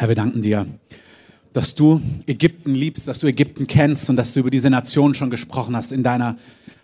[0.00, 0.66] Herr, wir danken dir,
[1.52, 5.28] dass du Ägypten liebst, dass du Ägypten kennst und dass du über diese Nation schon
[5.28, 6.38] gesprochen hast in deiner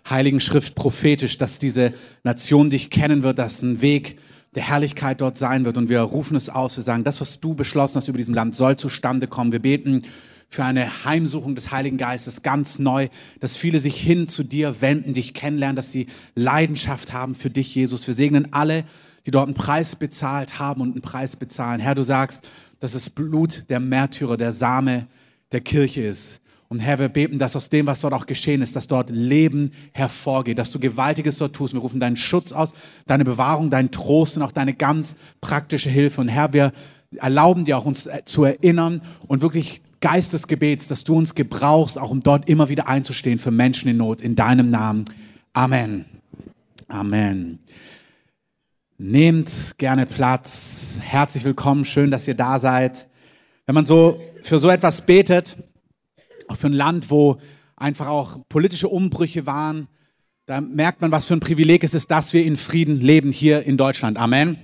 [0.07, 1.93] heiligen Schrift prophetisch, dass diese
[2.23, 4.19] Nation dich kennen wird, dass ein Weg
[4.53, 5.77] der Herrlichkeit dort sein wird.
[5.77, 8.53] Und wir rufen es aus, wir sagen, das, was du beschlossen hast über diesem Land,
[8.53, 9.51] soll zustande kommen.
[9.51, 10.03] Wir beten
[10.47, 13.07] für eine Heimsuchung des Heiligen Geistes ganz neu,
[13.39, 16.05] dass viele sich hin zu dir wenden, dich kennenlernen, dass sie
[16.35, 18.05] Leidenschaft haben für dich, Jesus.
[18.05, 18.83] Wir segnen alle,
[19.25, 21.81] die dort einen Preis bezahlt haben und einen Preis bezahlen.
[21.81, 22.45] Herr, du sagst,
[22.79, 25.07] dass es Blut der Märtyrer, der Same
[25.51, 26.41] der Kirche ist.
[26.69, 29.71] Und Herr, wir beten, dass aus dem, was dort auch geschehen ist, dass dort Leben
[29.93, 31.73] hervorgeht, dass du Gewaltiges dort tust.
[31.73, 32.73] Wir rufen deinen Schutz aus,
[33.05, 36.19] deine Bewahrung, deinen Trost und auch deine ganz praktische Hilfe.
[36.19, 36.73] Und Herr, wir
[37.15, 42.21] erlauben dir auch uns zu erinnern und wirklich Geist dass du uns gebrauchst, auch um
[42.21, 44.21] dort immer wieder einzustehen für Menschen in Not.
[44.21, 45.05] In deinem Namen.
[45.53, 46.05] Amen.
[46.87, 47.59] Amen.
[48.99, 50.97] Nehmt gerne Platz.
[50.99, 51.85] Herzlich willkommen.
[51.85, 53.07] Schön, dass ihr da seid.
[53.67, 55.55] Wenn man so für so etwas betet,
[56.47, 57.37] auch für ein Land, wo
[57.75, 59.87] einfach auch politische Umbrüche waren,
[60.47, 63.61] da merkt man, was für ein Privileg es ist, dass wir in Frieden leben hier
[63.61, 64.17] in Deutschland.
[64.17, 64.57] Amen.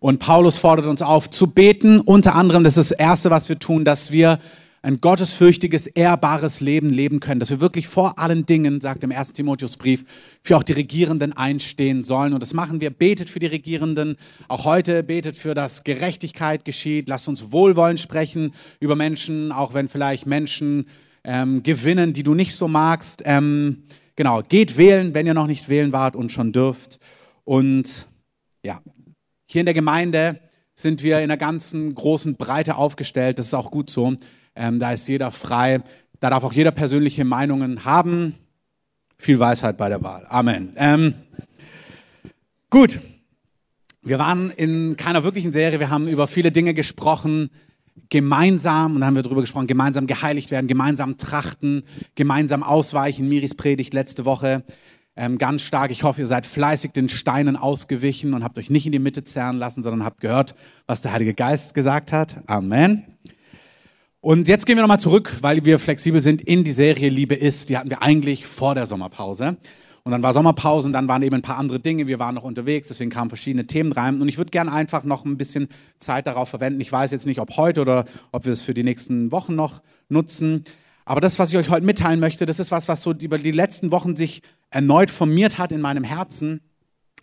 [0.00, 2.00] Und Paulus fordert uns auf zu beten.
[2.00, 4.40] Unter anderem, das ist das Erste, was wir tun, dass wir
[4.82, 9.34] ein gottesfürchtiges, ehrbares Leben leben können, dass wir wirklich vor allen Dingen, sagt im 1.
[9.34, 10.04] Timotheusbrief,
[10.42, 12.32] für auch die Regierenden einstehen sollen.
[12.32, 12.90] Und das machen wir.
[12.90, 14.16] Betet für die Regierenden.
[14.48, 17.08] Auch heute betet für, dass Gerechtigkeit geschieht.
[17.08, 20.86] Lasst uns wohlwollend sprechen über Menschen, auch wenn vielleicht Menschen
[21.24, 23.22] ähm, gewinnen, die du nicht so magst.
[23.26, 23.82] Ähm,
[24.16, 26.98] genau, geht wählen, wenn ihr noch nicht wählen wart und schon dürft.
[27.44, 28.08] Und
[28.62, 28.80] ja,
[29.46, 30.40] hier in der Gemeinde
[30.74, 33.38] sind wir in einer ganzen großen Breite aufgestellt.
[33.38, 34.16] Das ist auch gut so.
[34.54, 35.80] Ähm, da ist jeder frei.
[36.20, 38.34] Da darf auch jeder persönliche Meinungen haben.
[39.16, 40.26] Viel Weisheit bei der Wahl.
[40.28, 40.72] Amen.
[40.76, 41.14] Ähm,
[42.70, 43.00] gut.
[44.02, 45.78] Wir waren in keiner wirklichen Serie.
[45.78, 47.50] Wir haben über viele Dinge gesprochen.
[48.08, 53.28] Gemeinsam, und dann haben wir darüber gesprochen, gemeinsam geheiligt werden, gemeinsam trachten, gemeinsam ausweichen.
[53.28, 54.64] Miris Predigt letzte Woche
[55.16, 55.90] ähm, ganz stark.
[55.90, 59.22] Ich hoffe, ihr seid fleißig den Steinen ausgewichen und habt euch nicht in die Mitte
[59.22, 60.54] zerren lassen, sondern habt gehört,
[60.86, 62.40] was der Heilige Geist gesagt hat.
[62.46, 63.04] Amen.
[64.22, 67.70] Und jetzt gehen wir nochmal zurück, weil wir flexibel sind, in die Serie Liebe ist.
[67.70, 69.56] Die hatten wir eigentlich vor der Sommerpause.
[70.02, 72.06] Und dann war Sommerpause und dann waren eben ein paar andere Dinge.
[72.06, 74.20] Wir waren noch unterwegs, deswegen kamen verschiedene Themen rein.
[74.20, 76.82] Und ich würde gerne einfach noch ein bisschen Zeit darauf verwenden.
[76.82, 79.80] Ich weiß jetzt nicht, ob heute oder ob wir es für die nächsten Wochen noch
[80.10, 80.64] nutzen.
[81.06, 83.52] Aber das, was ich euch heute mitteilen möchte, das ist was, was so über die
[83.52, 86.60] letzten Wochen sich erneut formiert hat in meinem Herzen.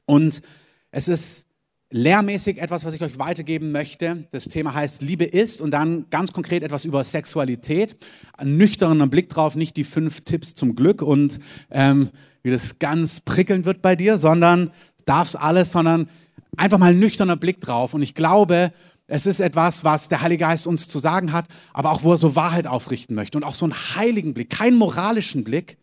[0.06, 0.42] Und
[0.90, 1.47] es ist
[1.90, 4.28] lehrmäßig etwas, was ich euch weitergeben möchte.
[4.32, 7.96] Das Thema heißt Liebe ist und dann ganz konkret etwas über Sexualität.
[8.34, 11.40] Ein nüchterner Blick drauf, nicht die fünf Tipps zum Glück und
[11.72, 12.10] ähm,
[12.44, 14.72] wie das ganz prickelnd wird bei dir, sondern
[15.06, 16.10] darf's alles, sondern
[16.58, 17.94] einfach mal ein nüchterner Blick drauf.
[17.94, 18.74] Und ich glaube,
[19.08, 22.18] es ist etwas, was der Heilige Geist uns zu sagen hat, aber auch wo er
[22.18, 25.78] so Wahrheit aufrichten möchte und auch so einen heiligen Blick, keinen moralischen Blick,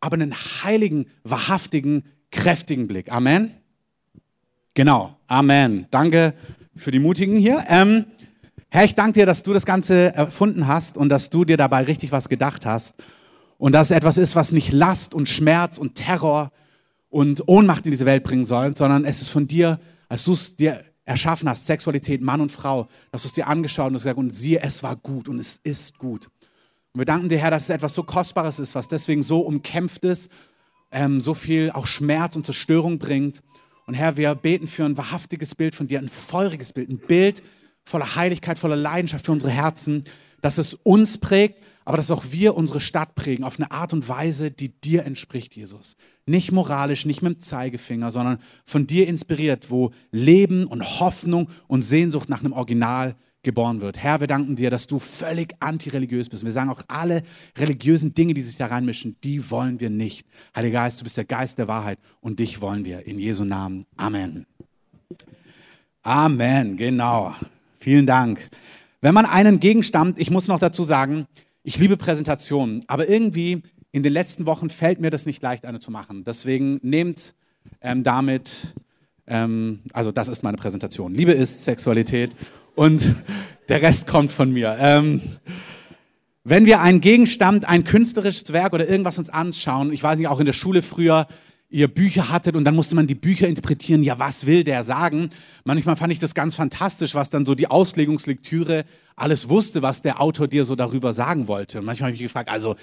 [0.00, 3.12] aber einen heiligen, wahrhaftigen, kräftigen Blick.
[3.12, 3.59] Amen.
[4.74, 5.86] Genau, Amen.
[5.90, 6.34] Danke
[6.76, 7.64] für die Mutigen hier.
[7.68, 8.04] Ähm,
[8.68, 11.82] Herr, ich danke dir, dass du das Ganze erfunden hast und dass du dir dabei
[11.82, 12.94] richtig was gedacht hast.
[13.58, 16.52] Und dass es etwas ist, was nicht Last und Schmerz und Terror
[17.08, 20.54] und Ohnmacht in diese Welt bringen soll, sondern es ist von dir, als du es
[20.54, 24.32] dir erschaffen hast, Sexualität, Mann und Frau, dass du es dir angeschaut und gesagt und
[24.32, 26.30] siehe, es war gut und es ist gut.
[26.92, 30.04] Und wir danken dir, Herr, dass es etwas so Kostbares ist, was deswegen so umkämpft
[30.04, 30.30] ist,
[30.92, 33.42] ähm, so viel auch Schmerz und Zerstörung bringt.
[33.90, 37.42] Und Herr, wir beten für ein wahrhaftiges Bild von dir, ein feuriges Bild, ein Bild
[37.82, 40.04] voller Heiligkeit, voller Leidenschaft für unsere Herzen,
[40.40, 44.06] dass es uns prägt, aber dass auch wir unsere Stadt prägen auf eine Art und
[44.06, 45.96] Weise, die dir entspricht, Jesus.
[46.24, 51.82] Nicht moralisch, nicht mit dem Zeigefinger, sondern von dir inspiriert, wo Leben und Hoffnung und
[51.82, 53.98] Sehnsucht nach einem Original geboren wird.
[53.98, 56.44] Herr, wir danken dir, dass du völlig antireligiös bist.
[56.44, 57.22] Wir sagen auch alle
[57.56, 60.26] religiösen Dinge, die sich da reinmischen, die wollen wir nicht.
[60.54, 63.06] Heiliger Geist, du bist der Geist der Wahrheit und dich wollen wir.
[63.06, 63.86] In Jesu Namen.
[63.96, 64.46] Amen.
[66.02, 67.34] Amen, genau.
[67.78, 68.50] Vielen Dank.
[69.00, 71.26] Wenn man einen Gegenstand, ich muss noch dazu sagen,
[71.62, 75.80] ich liebe Präsentationen, aber irgendwie in den letzten Wochen fällt mir das nicht leicht, eine
[75.80, 76.24] zu machen.
[76.24, 77.34] Deswegen nehmt
[77.80, 78.74] ähm, damit,
[79.30, 81.14] ähm, also das ist meine Präsentation.
[81.14, 82.32] Liebe ist Sexualität
[82.74, 83.14] und
[83.68, 84.76] der Rest kommt von mir.
[84.78, 85.22] Ähm,
[86.42, 90.40] wenn wir einen Gegenstand, ein künstlerisches Werk oder irgendwas uns anschauen, ich weiß nicht, auch
[90.40, 91.26] in der Schule früher,
[91.68, 95.30] ihr Bücher hattet und dann musste man die Bücher interpretieren, ja, was will der sagen?
[95.64, 98.84] Manchmal fand ich das ganz fantastisch, was dann so die Auslegungslektüre
[99.14, 101.78] alles wusste, was der Autor dir so darüber sagen wollte.
[101.78, 102.74] Und manchmal habe ich mich gefragt, also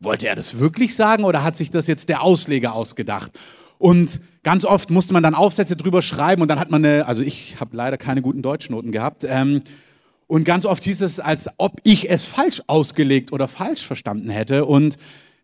[0.00, 3.30] wollte er das wirklich sagen oder hat sich das jetzt der Ausleger ausgedacht?
[3.78, 7.22] Und ganz oft musste man dann Aufsätze drüber schreiben und dann hat man eine, also
[7.22, 9.24] ich habe leider keine guten Deutschnoten gehabt.
[9.24, 9.62] Ähm,
[10.26, 14.64] Und ganz oft hieß es, als ob ich es falsch ausgelegt oder falsch verstanden hätte.
[14.64, 14.96] Und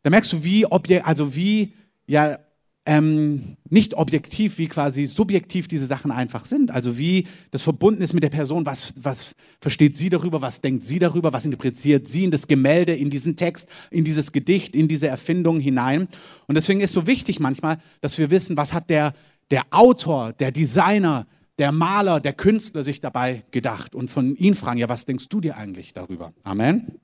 [0.03, 1.75] da merkst du, wie, objek also wie
[2.07, 2.39] ja,
[2.89, 6.71] ähm, nicht objektiv, wie quasi subjektiv diese Sachen einfach sind.
[6.71, 10.85] Also wie das verbunden ist mit der Person, was, was versteht sie darüber, was denkt
[10.85, 14.89] sie darüber, was interpretiert sie in das Gemälde, in diesen Text, in dieses Gedicht, in
[14.89, 16.09] diese Erfindung hinein.
[16.47, 19.13] Und deswegen ist so wichtig manchmal, dass wir wissen, was hat der,
[19.51, 21.27] der Autor, der Designer,
[21.59, 25.43] der Maler, der Künstler sich dabei gedacht und von ihm fragen, ja, was denkst du
[25.43, 26.33] dir eigentlich darüber?
[26.43, 26.99] Amen.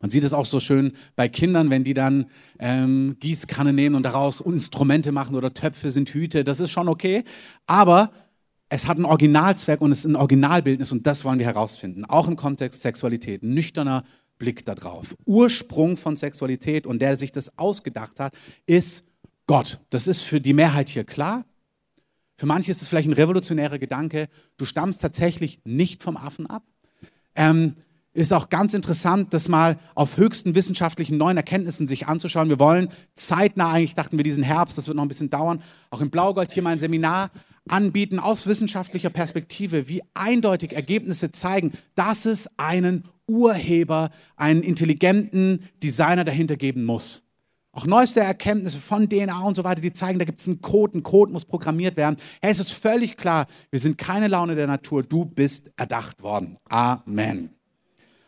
[0.00, 2.26] Man sieht es auch so schön bei Kindern, wenn die dann
[2.58, 6.44] ähm, Gießkanne nehmen und daraus Instrumente machen oder Töpfe sind Hüte.
[6.44, 7.24] Das ist schon okay.
[7.66, 8.10] Aber
[8.68, 12.04] es hat einen Originalzweck und es ist ein Originalbildnis und das wollen wir herausfinden.
[12.04, 13.42] Auch im Kontext Sexualität.
[13.42, 14.04] Nüchterner
[14.38, 15.16] Blick darauf.
[15.24, 18.34] Ursprung von Sexualität und der sich das ausgedacht hat,
[18.66, 19.04] ist
[19.46, 19.80] Gott.
[19.90, 21.44] Das ist für die Mehrheit hier klar.
[22.36, 24.28] Für manche ist es vielleicht ein revolutionärer Gedanke.
[24.56, 26.62] Du stammst tatsächlich nicht vom Affen ab.
[27.34, 27.74] Ähm,
[28.18, 32.48] ist auch ganz interessant, das mal auf höchsten wissenschaftlichen neuen Erkenntnissen sich anzuschauen.
[32.48, 36.00] Wir wollen zeitnah eigentlich, dachten wir diesen Herbst, das wird noch ein bisschen dauern, auch
[36.00, 37.30] in Blaugold hier mal ein Seminar
[37.68, 46.24] anbieten aus wissenschaftlicher Perspektive, wie eindeutig Ergebnisse zeigen, dass es einen Urheber, einen intelligenten Designer
[46.24, 47.22] dahinter geben muss.
[47.72, 50.98] Auch neueste Erkenntnisse von DNA und so weiter, die zeigen, da gibt es einen Code,
[50.98, 52.16] ein Code muss programmiert werden.
[52.40, 56.56] Hey, es ist völlig klar, wir sind keine Laune der Natur, du bist erdacht worden.
[56.68, 57.57] Amen.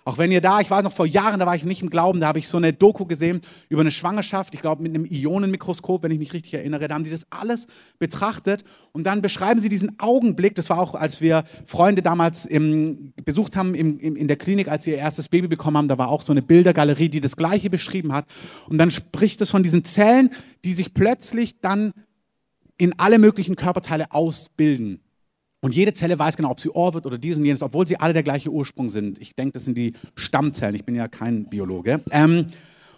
[0.04, 2.20] Auch wenn ihr da, ich war noch vor Jahren, da war ich nicht im Glauben,
[2.20, 6.02] da habe ich so eine Doku gesehen über eine Schwangerschaft, ich glaube mit einem Ionenmikroskop,
[6.02, 7.66] wenn ich mich richtig erinnere, da haben sie das alles
[7.98, 13.12] betrachtet und dann beschreiben sie diesen Augenblick, das war auch, als wir Freunde damals im,
[13.24, 15.98] besucht haben im, im, in der Klinik, als sie ihr erstes Baby bekommen haben, da
[15.98, 18.24] war auch so eine Bildergalerie, die das Gleiche beschrieben hat.
[18.68, 20.30] Und dann spricht es von diesen Zellen,
[20.64, 21.92] die sich plötzlich dann
[22.78, 25.00] in alle möglichen Körperteile ausbilden.
[25.60, 27.98] Und jede Zelle weiß genau, ob sie Ohr wird oder dies und jenes, obwohl sie
[27.98, 29.18] alle der gleiche Ursprung sind.
[29.18, 30.74] Ich denke, das sind die Stammzellen.
[30.74, 32.02] Ich bin ja kein Biologe.
[32.10, 32.46] Ähm,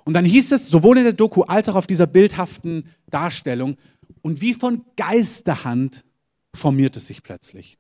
[0.05, 3.77] und dann hieß es, sowohl in der Doku als auch auf dieser bildhaften Darstellung,
[4.21, 6.05] und wie von Geisterhand
[6.55, 7.79] formiert es sich plötzlich.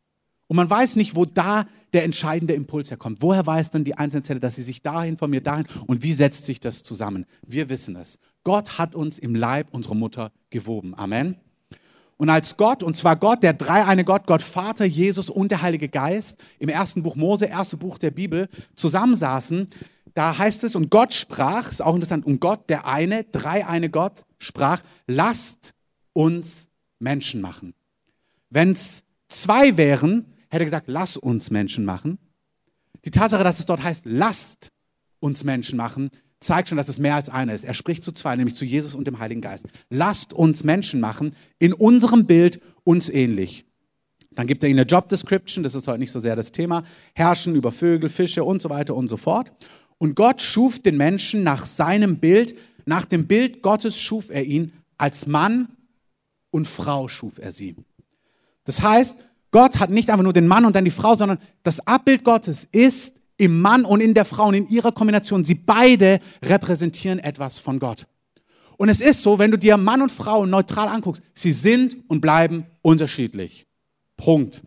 [0.48, 3.22] Und man weiß nicht, wo da der entscheidende Impuls herkommt.
[3.22, 5.66] Woher weiß dann die einzelne Zelle, dass sie sich dahin formiert, dahin?
[5.86, 7.26] Und wie setzt sich das zusammen?
[7.46, 8.18] Wir wissen es.
[8.44, 10.94] Gott hat uns im Leib unserer Mutter gewoben.
[10.94, 11.36] Amen.
[12.22, 15.88] Und als Gott, und zwar Gott, der dreieine Gott, Gott Vater, Jesus und der Heilige
[15.88, 19.68] Geist, im ersten Buch Mose, erste Buch der Bibel, zusammensaßen,
[20.14, 24.24] da heißt es, und Gott sprach, ist auch interessant, und Gott, der eine, dreieine Gott,
[24.38, 25.74] sprach, lasst
[26.12, 26.68] uns
[27.00, 27.74] Menschen machen.
[28.50, 32.18] Wenn es zwei wären, hätte er gesagt, lass uns Menschen machen.
[33.04, 34.70] Die Tatsache, dass es dort heißt, lasst
[35.18, 36.08] uns Menschen machen,
[36.42, 37.64] zeigt schon, dass es mehr als einer ist.
[37.64, 39.66] Er spricht zu zwei, nämlich zu Jesus und dem Heiligen Geist.
[39.90, 43.64] Lasst uns Menschen machen, in unserem Bild uns ähnlich.
[44.34, 46.84] Dann gibt er ihnen eine Job Description, das ist heute nicht so sehr das Thema.
[47.14, 49.52] Herrschen über Vögel, Fische und so weiter und so fort.
[49.98, 52.58] Und Gott schuf den Menschen nach seinem Bild.
[52.86, 54.72] Nach dem Bild Gottes schuf er ihn.
[54.96, 55.68] Als Mann
[56.50, 57.76] und Frau schuf er sie.
[58.64, 59.18] Das heißt,
[59.50, 62.66] Gott hat nicht einfach nur den Mann und dann die Frau, sondern das Abbild Gottes
[62.72, 65.42] ist im Mann und in der Frau und in ihrer Kombination.
[65.42, 68.06] Sie beide repräsentieren etwas von Gott.
[68.76, 72.20] Und es ist so, wenn du dir Mann und Frau neutral anguckst, sie sind und
[72.20, 73.66] bleiben unterschiedlich.
[74.16, 74.62] Punkt.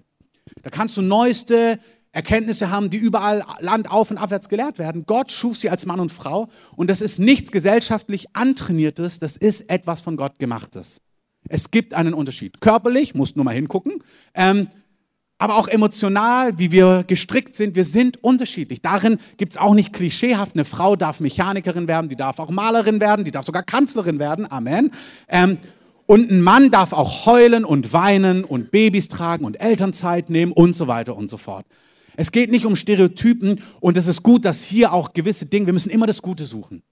[0.62, 1.80] Da kannst du neueste
[2.12, 5.06] Erkenntnisse haben, die überall Land auf und abwärts gelehrt werden.
[5.06, 9.70] Gott schuf sie als Mann und Frau und das ist nichts gesellschaftlich antrainiertes, das ist
[9.70, 11.02] etwas von Gott gemachtes.
[11.48, 12.60] Es gibt einen Unterschied.
[12.60, 14.04] Körperlich, musst nur mal hingucken,
[14.34, 14.68] ähm,
[15.38, 18.82] aber auch emotional, wie wir gestrickt sind, wir sind unterschiedlich.
[18.82, 23.02] Darin gibt es auch nicht klischeehaft, eine Frau darf Mechanikerin werden, die darf auch Malerin
[23.02, 24.92] werden, die darf sogar Kanzlerin werden, Amen.
[25.28, 25.58] Ähm,
[26.08, 30.74] und ein Mann darf auch heulen und weinen und Babys tragen und Elternzeit nehmen und
[30.74, 31.66] so weiter und so fort.
[32.16, 35.74] Es geht nicht um Stereotypen und es ist gut, dass hier auch gewisse Dinge, wir
[35.74, 36.84] müssen immer das Gute suchen.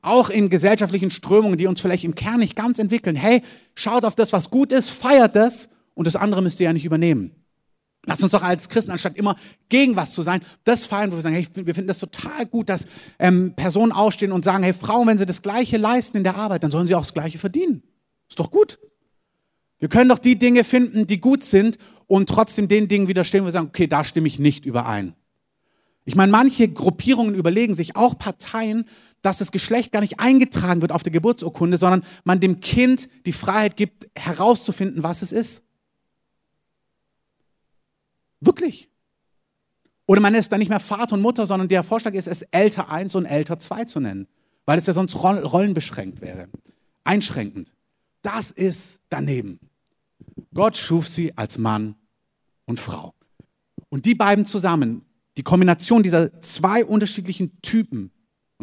[0.00, 3.16] Auch in gesellschaftlichen Strömungen, die uns vielleicht im Kern nicht ganz entwickeln.
[3.16, 3.42] Hey,
[3.74, 6.84] schaut auf das, was gut ist, feiert das und das andere müsst ihr ja nicht
[6.84, 7.43] übernehmen.
[8.06, 9.36] Lass uns doch als Christen, anstatt immer
[9.68, 12.68] gegen was zu sein, das feiern, wo wir sagen, hey, wir finden das total gut,
[12.68, 12.86] dass
[13.18, 16.62] ähm, Personen aufstehen und sagen, hey, Frauen, wenn sie das Gleiche leisten in der Arbeit,
[16.62, 17.82] dann sollen sie auch das Gleiche verdienen.
[18.28, 18.78] Ist doch gut.
[19.78, 23.46] Wir können doch die Dinge finden, die gut sind und trotzdem den Dingen widerstehen, wo
[23.46, 25.14] wir sagen, okay, da stimme ich nicht überein.
[26.04, 28.84] Ich meine, manche Gruppierungen überlegen sich, auch Parteien,
[29.22, 33.32] dass das Geschlecht gar nicht eingetragen wird auf der Geburtsurkunde, sondern man dem Kind die
[33.32, 35.63] Freiheit gibt, herauszufinden, was es ist.
[38.44, 38.90] Wirklich.
[40.06, 42.90] Oder man ist dann nicht mehr Vater und Mutter, sondern der Vorschlag ist, es älter
[42.90, 44.28] 1 und älter 2 zu nennen,
[44.66, 46.48] weil es ja sonst rollenbeschränkt wäre.
[47.04, 47.72] Einschränkend.
[48.22, 49.60] Das ist daneben.
[50.52, 51.94] Gott schuf sie als Mann
[52.66, 53.14] und Frau.
[53.88, 55.04] Und die beiden zusammen,
[55.36, 58.10] die Kombination dieser zwei unterschiedlichen Typen,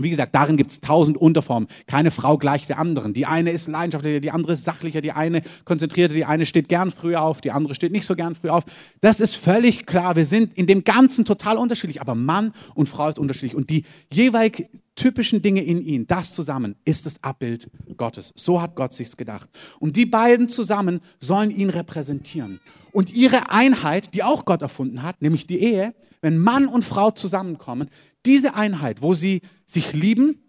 [0.01, 1.69] und wie gesagt, darin gibt es tausend Unterformen.
[1.85, 3.13] Keine Frau gleich der anderen.
[3.13, 6.89] Die eine ist leidenschaftlicher, die andere ist sachlicher, die eine konzentrierter, die eine steht gern
[6.89, 8.63] früh auf, die andere steht nicht so gern früh auf.
[8.99, 10.15] Das ist völlig klar.
[10.15, 13.53] Wir sind in dem Ganzen total unterschiedlich, aber Mann und Frau ist unterschiedlich.
[13.53, 18.33] Und die jeweilig typischen Dinge in ihnen, das zusammen ist das Abbild Gottes.
[18.35, 19.51] So hat Gott sich's gedacht.
[19.79, 22.59] Und die beiden zusammen sollen ihn repräsentieren.
[22.91, 27.11] Und ihre Einheit, die auch Gott erfunden hat, nämlich die Ehe, wenn Mann und Frau
[27.11, 27.89] zusammenkommen,
[28.25, 30.43] diese Einheit, wo sie sich lieben,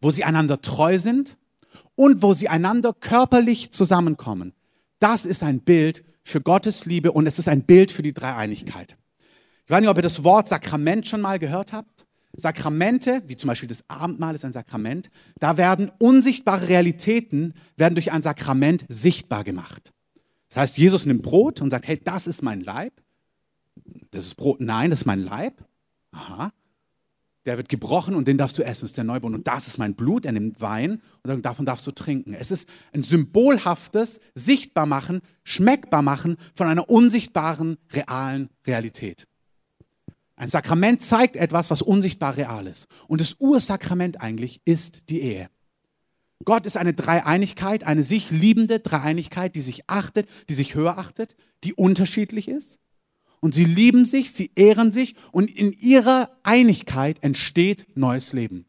[0.00, 1.36] wo sie einander treu sind
[1.94, 4.52] und wo sie einander körperlich zusammenkommen,
[4.98, 8.96] das ist ein Bild für Gottes Liebe und es ist ein Bild für die Dreieinigkeit.
[9.64, 12.06] Ich weiß nicht, ob ihr das Wort Sakrament schon mal gehört habt.
[12.36, 15.08] Sakramente, wie zum Beispiel das Abendmahl ist ein Sakrament,
[15.38, 19.92] da werden unsichtbare Realitäten, werden durch ein Sakrament sichtbar gemacht.
[20.48, 22.92] Das heißt, Jesus nimmt Brot und sagt, hey, das ist mein Leib.
[24.10, 25.64] Das ist Brot, nein, das ist mein Leib.
[26.10, 26.52] Aha
[27.46, 29.34] der wird gebrochen und den darfst du essen, das ist der Neubund.
[29.34, 32.34] Und das ist mein Blut, er nimmt Wein und davon darfst du trinken.
[32.34, 39.26] Es ist ein symbolhaftes Sichtbarmachen, schmeckbar machen von einer unsichtbaren, realen Realität.
[40.36, 42.88] Ein Sakrament zeigt etwas, was unsichtbar real ist.
[43.06, 45.48] Und das Ursakrament eigentlich ist die Ehe.
[46.44, 51.36] Gott ist eine Dreieinigkeit, eine sich liebende Dreieinigkeit, die sich achtet, die sich höher achtet,
[51.62, 52.78] die unterschiedlich ist
[53.44, 58.64] und sie lieben sich, sie ehren sich und in ihrer Einigkeit entsteht neues Leben.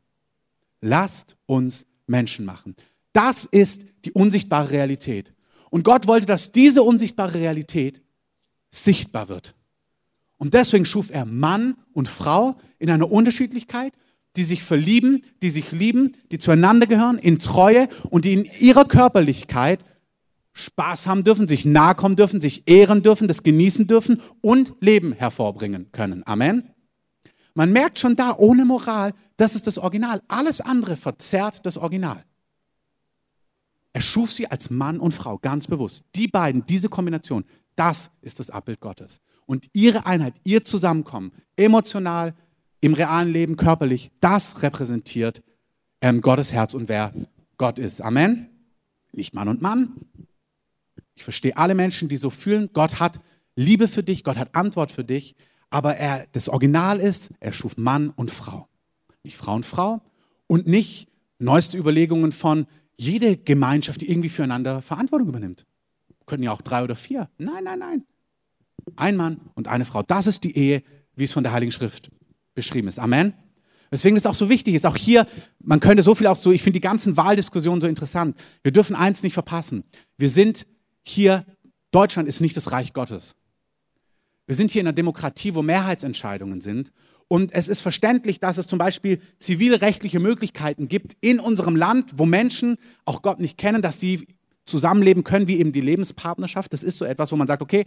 [0.82, 2.76] Lasst uns Menschen machen.
[3.14, 5.32] Das ist die unsichtbare Realität.
[5.70, 8.02] Und Gott wollte, dass diese unsichtbare Realität
[8.70, 9.56] sichtbar wird.
[10.36, 13.94] Und deswegen schuf er Mann und Frau in einer Unterschiedlichkeit,
[14.36, 18.84] die sich verlieben, die sich lieben, die zueinander gehören, in Treue und die in ihrer
[18.84, 19.86] Körperlichkeit
[20.58, 25.12] Spaß haben dürfen, sich nahe kommen dürfen, sich ehren dürfen, das genießen dürfen und Leben
[25.12, 26.24] hervorbringen können.
[26.26, 26.72] Amen.
[27.54, 30.22] Man merkt schon da, ohne Moral, das ist das Original.
[30.30, 32.24] Alles andere verzerrt das Original.
[33.92, 36.06] Er schuf sie als Mann und Frau, ganz bewusst.
[36.16, 37.44] Die beiden, diese Kombination,
[37.76, 39.20] das ist das Abbild Gottes.
[39.46, 42.34] Und ihre Einheit, ihr Zusammenkommen, emotional,
[42.80, 45.44] im realen Leben, körperlich, das repräsentiert
[46.00, 47.14] ähm, Gottes Herz und wer
[47.58, 48.02] Gott ist.
[48.02, 48.50] Amen.
[49.12, 49.96] Nicht Mann und Mann,
[51.16, 53.20] ich verstehe alle Menschen, die so fühlen, Gott hat
[53.56, 55.36] Liebe für dich, Gott hat Antwort für dich,
[55.70, 58.68] aber er, das Original ist, er schuf Mann und Frau.
[59.24, 60.02] Nicht Frau und Frau
[60.48, 61.08] und nicht
[61.40, 62.68] neueste Überlegungen von
[62.98, 65.66] jede Gemeinschaft, die irgendwie füreinander Verantwortung übernimmt.
[66.26, 67.30] Können ja auch drei oder vier.
[67.38, 68.04] Nein, nein, nein.
[68.96, 70.04] Ein Mann und eine Frau.
[70.04, 70.84] Das ist die Ehe,
[71.16, 72.12] wie es von der Heiligen Schrift
[72.54, 73.00] beschrieben ist.
[73.00, 73.34] Amen.
[73.92, 75.28] Deswegen ist es auch so wichtig, ist auch hier,
[75.60, 78.36] man könnte so viel auch so, ich finde die ganzen Wahldiskussionen so interessant.
[78.64, 79.84] Wir dürfen eins nicht verpassen.
[80.18, 80.66] Wir sind
[81.06, 81.46] hier,
[81.92, 83.36] Deutschland ist nicht das Reich Gottes.
[84.48, 86.92] Wir sind hier in einer Demokratie, wo Mehrheitsentscheidungen sind.
[87.28, 92.26] Und es ist verständlich, dass es zum Beispiel zivilrechtliche Möglichkeiten gibt in unserem Land, wo
[92.26, 94.28] Menschen auch Gott nicht kennen, dass sie
[94.66, 96.74] zusammenleben können, wie eben die Lebenspartnerschaft.
[96.74, 97.86] Das ist so etwas, wo man sagt, okay,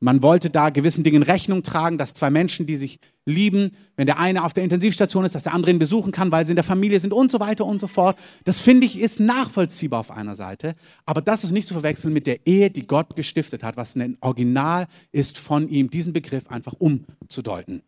[0.00, 4.18] man wollte da gewissen Dingen Rechnung tragen, dass zwei Menschen, die sich lieben, wenn der
[4.18, 6.64] eine auf der Intensivstation ist, dass der andere ihn besuchen kann, weil sie in der
[6.64, 8.18] Familie sind und so weiter und so fort.
[8.44, 10.74] Das finde ich ist nachvollziehbar auf einer Seite,
[11.06, 14.18] aber das ist nicht zu verwechseln mit der Ehe, die Gott gestiftet hat, was ein
[14.20, 17.82] Original ist von ihm, diesen Begriff einfach umzudeuten.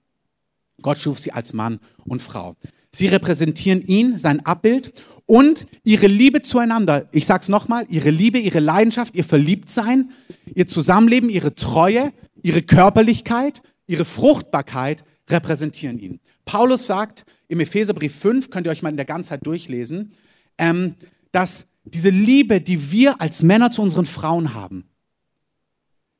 [0.82, 2.56] Gott schuf sie als Mann und Frau.
[2.92, 4.92] Sie repräsentieren ihn, sein Abbild
[5.26, 7.08] und ihre Liebe zueinander.
[7.12, 10.10] Ich sage es nochmal, ihre Liebe, ihre Leidenschaft, ihr Verliebtsein,
[10.54, 16.20] ihr Zusammenleben, ihre Treue, ihre Körperlichkeit, ihre Fruchtbarkeit repräsentieren ihn.
[16.44, 20.12] Paulus sagt im Epheserbrief 5, könnt ihr euch mal in der Ganzheit durchlesen,
[20.56, 20.94] ähm,
[21.30, 24.84] dass diese Liebe, die wir als Männer zu unseren Frauen haben,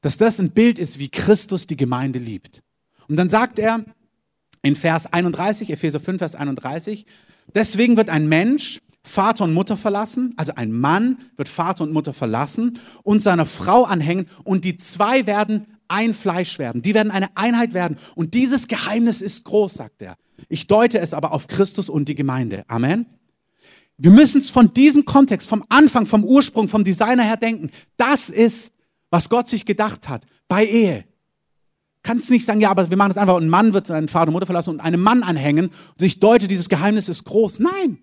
[0.00, 2.62] dass das ein Bild ist, wie Christus die Gemeinde liebt.
[3.09, 3.85] Und dann sagt er
[4.62, 7.07] in Vers 31, Epheser 5, Vers 31,
[7.55, 12.12] deswegen wird ein Mensch Vater und Mutter verlassen, also ein Mann wird Vater und Mutter
[12.12, 16.83] verlassen und seiner Frau anhängen und die zwei werden ein Fleisch werden.
[16.83, 17.97] Die werden eine Einheit werden.
[18.15, 20.17] Und dieses Geheimnis ist groß, sagt er.
[20.49, 22.65] Ich deute es aber auf Christus und die Gemeinde.
[22.69, 23.07] Amen.
[23.97, 27.71] Wir müssen es von diesem Kontext, vom Anfang, vom Ursprung, vom Designer her denken.
[27.97, 28.73] Das ist,
[29.11, 31.05] was Gott sich gedacht hat bei Ehe.
[32.09, 34.29] Kannst nicht sagen, ja, aber wir machen es einfach und ein Mann wird seinen Vater
[34.29, 37.59] und Mutter verlassen und einem Mann anhängen und ich deute, dieses Geheimnis ist groß.
[37.59, 37.99] Nein.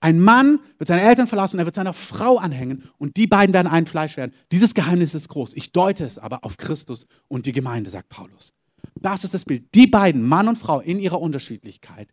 [0.00, 3.52] Ein Mann wird seine Eltern verlassen und er wird seiner Frau anhängen und die beiden
[3.52, 4.32] werden ein Fleisch werden.
[4.50, 5.52] Dieses Geheimnis ist groß.
[5.52, 8.54] Ich deute es aber auf Christus und die Gemeinde, sagt Paulus.
[8.98, 9.74] Das ist das Bild.
[9.74, 12.08] Die beiden, Mann und Frau, in ihrer Unterschiedlichkeit,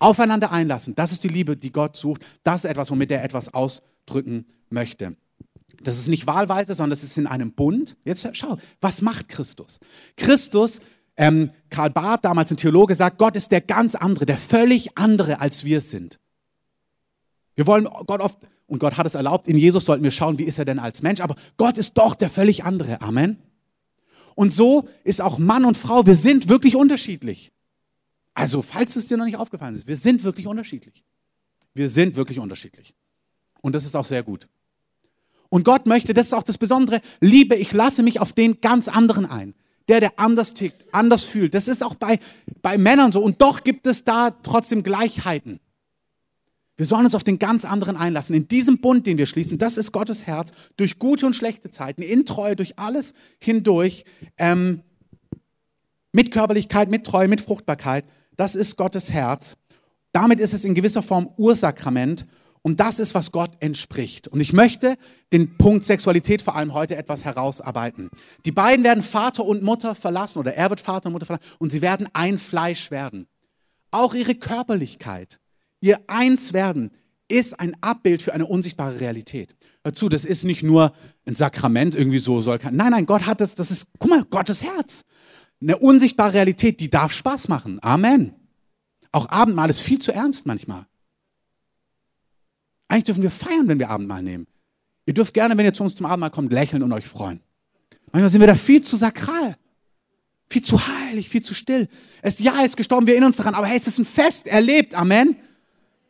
[0.00, 0.96] aufeinander einlassen.
[0.96, 2.26] Das ist die Liebe, die Gott sucht.
[2.42, 5.14] Das ist etwas, womit er etwas ausdrücken möchte.
[5.80, 7.96] Das ist nicht wahlweise, sondern das ist in einem Bund.
[8.04, 9.78] Jetzt schau, was macht Christus?
[10.16, 10.80] Christus
[11.20, 15.40] Ähm, Karl Barth, damals ein Theologe, sagt, Gott ist der ganz andere, der völlig andere,
[15.40, 16.20] als wir sind.
[17.56, 20.44] Wir wollen Gott oft, und Gott hat es erlaubt, in Jesus sollten wir schauen, wie
[20.44, 23.00] ist er denn als Mensch, aber Gott ist doch der völlig andere.
[23.00, 23.36] Amen.
[24.36, 27.50] Und so ist auch Mann und Frau, wir sind wirklich unterschiedlich.
[28.32, 31.04] Also, falls es dir noch nicht aufgefallen ist, wir sind wirklich unterschiedlich.
[31.74, 32.94] Wir sind wirklich unterschiedlich.
[33.60, 34.46] Und das ist auch sehr gut.
[35.48, 38.88] Und Gott möchte, das ist auch das Besondere, Liebe, ich lasse mich auf den ganz
[38.88, 39.54] anderen ein.
[39.88, 41.54] Der, der anders tickt, anders fühlt.
[41.54, 42.18] Das ist auch bei,
[42.60, 43.22] bei Männern so.
[43.22, 45.60] Und doch gibt es da trotzdem Gleichheiten.
[46.76, 48.36] Wir sollen uns auf den ganz anderen einlassen.
[48.36, 52.02] In diesem Bund, den wir schließen, das ist Gottes Herz, durch gute und schlechte Zeiten,
[52.02, 54.04] in Treue, durch alles hindurch,
[54.36, 54.82] ähm,
[56.12, 58.04] mit Körperlichkeit, mit Treue, mit Fruchtbarkeit.
[58.36, 59.56] Das ist Gottes Herz.
[60.12, 62.26] Damit ist es in gewisser Form Ursakrament.
[62.68, 64.28] Und das ist, was Gott entspricht.
[64.28, 64.96] Und ich möchte
[65.32, 68.10] den Punkt Sexualität vor allem heute etwas herausarbeiten.
[68.44, 71.72] Die beiden werden Vater und Mutter verlassen oder er wird Vater und Mutter verlassen und
[71.72, 73.26] sie werden ein Fleisch werden.
[73.90, 75.40] Auch ihre Körperlichkeit
[75.80, 76.90] Ihr Einswerden
[77.28, 79.54] ist ein Abbild für eine unsichtbare Realität.
[79.82, 80.92] Dazu, das ist nicht nur
[81.26, 82.74] ein Sakrament, irgendwie so soll kein.
[82.74, 85.04] Nein, nein, Gott hat das, das ist, guck mal, Gottes Herz.
[85.60, 87.78] Eine unsichtbare Realität, die darf Spaß machen.
[87.82, 88.34] Amen.
[89.12, 90.86] Auch Abendmahl ist viel zu ernst manchmal.
[92.88, 94.46] Eigentlich dürfen wir feiern, wenn wir Abendmahl nehmen.
[95.06, 97.40] Ihr dürft gerne, wenn ihr zu uns zum Abendmahl kommt, lächeln und euch freuen.
[98.12, 99.56] Manchmal sind wir da viel zu sakral.
[100.50, 101.88] Viel zu heilig, viel zu still.
[102.22, 104.46] Es, ja, er ist gestorben, wir erinnern uns daran, aber hey, es ist ein Fest,
[104.46, 105.36] er lebt, Amen.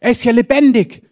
[0.00, 1.02] Er ist ja lebendig.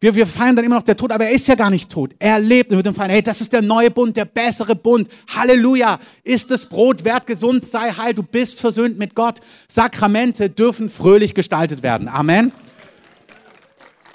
[0.00, 2.14] Wir, wir feiern dann immer noch der Tod, aber er ist ja gar nicht tot.
[2.18, 5.08] Er lebt und wir feiern, hey, das ist der neue Bund, der bessere Bund.
[5.34, 5.98] Halleluja.
[6.24, 9.40] Ist das Brot wert, gesund, sei heil, du bist versöhnt mit Gott.
[9.68, 12.08] Sakramente dürfen fröhlich gestaltet werden.
[12.08, 12.52] Amen.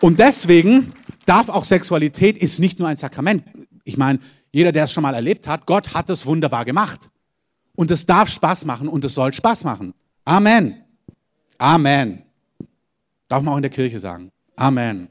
[0.01, 0.93] Und deswegen
[1.25, 3.43] darf auch Sexualität ist nicht nur ein Sakrament.
[3.83, 4.19] Ich meine,
[4.51, 7.09] jeder, der es schon mal erlebt hat, Gott hat es wunderbar gemacht.
[7.75, 9.93] Und es darf Spaß machen und es soll Spaß machen.
[10.25, 10.83] Amen.
[11.57, 12.23] Amen.
[13.27, 14.31] Darf man auch in der Kirche sagen.
[14.55, 15.07] Amen.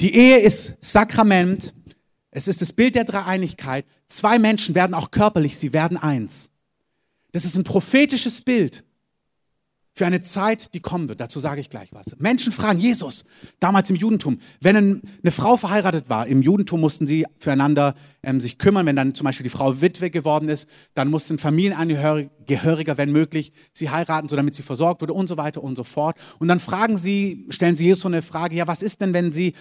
[0.00, 1.74] Die Ehe ist Sakrament.
[2.30, 3.84] Es ist das Bild der Dreieinigkeit.
[4.08, 6.50] Zwei Menschen werden auch körperlich, sie werden eins.
[7.32, 8.84] Das ist ein prophetisches Bild
[9.94, 11.20] für eine Zeit, die kommen wird.
[11.20, 12.16] Dazu sage ich gleich was.
[12.18, 13.24] Menschen fragen Jesus,
[13.60, 18.56] damals im Judentum, wenn eine Frau verheiratet war, im Judentum mussten sie füreinander ähm, sich
[18.56, 18.86] kümmern.
[18.86, 23.52] Wenn dann zum Beispiel die Frau Witwe geworden ist, dann musste ein Familienangehöriger, wenn möglich,
[23.74, 26.16] sie heiraten, so damit sie versorgt wurde und so weiter und so fort.
[26.38, 29.32] Und dann fragen sie, stellen sie Jesus so eine Frage, ja, was ist denn, wenn
[29.32, 29.52] sie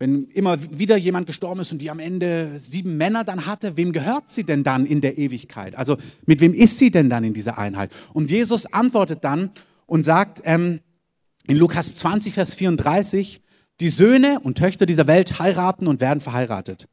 [0.00, 3.92] wenn immer wieder jemand gestorben ist und die am Ende sieben Männer dann hatte, wem
[3.92, 5.76] gehört sie denn dann in der Ewigkeit?
[5.76, 7.92] Also mit wem ist sie denn dann in dieser Einheit?
[8.14, 9.50] Und Jesus antwortet dann
[9.90, 10.80] und sagt ähm,
[11.48, 13.42] in Lukas 20, Vers 34,
[13.80, 16.86] die Söhne und Töchter dieser Welt heiraten und werden verheiratet.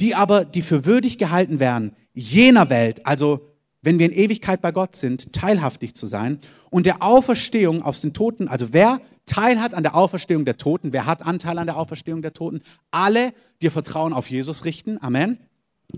[0.00, 3.50] Die aber, die für würdig gehalten werden, jener Welt, also
[3.82, 6.38] wenn wir in Ewigkeit bei Gott sind, teilhaftig zu sein
[6.70, 10.94] und der Auferstehung aus den Toten, also wer Teil hat an der Auferstehung der Toten,
[10.94, 12.62] wer hat Anteil an der Auferstehung der Toten?
[12.90, 14.96] Alle, die ihr Vertrauen auf Jesus richten.
[15.02, 15.38] Amen.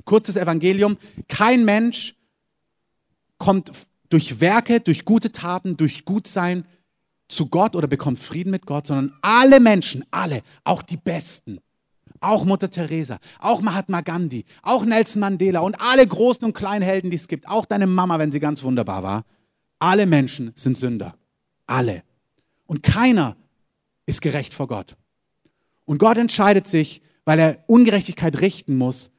[0.04, 0.96] Kurzes Evangelium.
[1.28, 2.16] Kein Mensch
[3.38, 3.70] kommt
[4.10, 6.66] durch Werke, durch gute Taten, durch Gutsein
[7.28, 11.60] zu Gott oder bekommt Frieden mit Gott, sondern alle Menschen, alle, auch die Besten,
[12.20, 17.10] auch Mutter Teresa, auch Mahatma Gandhi, auch Nelson Mandela und alle großen und kleinen Helden,
[17.10, 19.24] die es gibt, auch deine Mama, wenn sie ganz wunderbar war,
[19.78, 21.16] alle Menschen sind Sünder.
[21.66, 22.02] Alle.
[22.66, 23.36] Und keiner
[24.06, 24.96] ist gerecht vor Gott.
[25.84, 29.10] Und Gott entscheidet sich, weil er Ungerechtigkeit richten muss.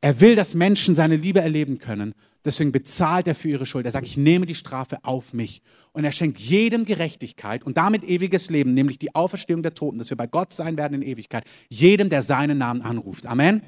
[0.00, 2.14] Er will, dass Menschen seine Liebe erleben können.
[2.44, 3.86] Deswegen bezahlt er für ihre Schuld.
[3.86, 5.62] Er sagt, ich nehme die Strafe auf mich.
[5.92, 10.10] Und er schenkt jedem Gerechtigkeit und damit ewiges Leben, nämlich die Auferstehung der Toten, dass
[10.10, 11.44] wir bei Gott sein werden in Ewigkeit.
[11.68, 13.26] Jedem, der seinen Namen anruft.
[13.26, 13.62] Amen.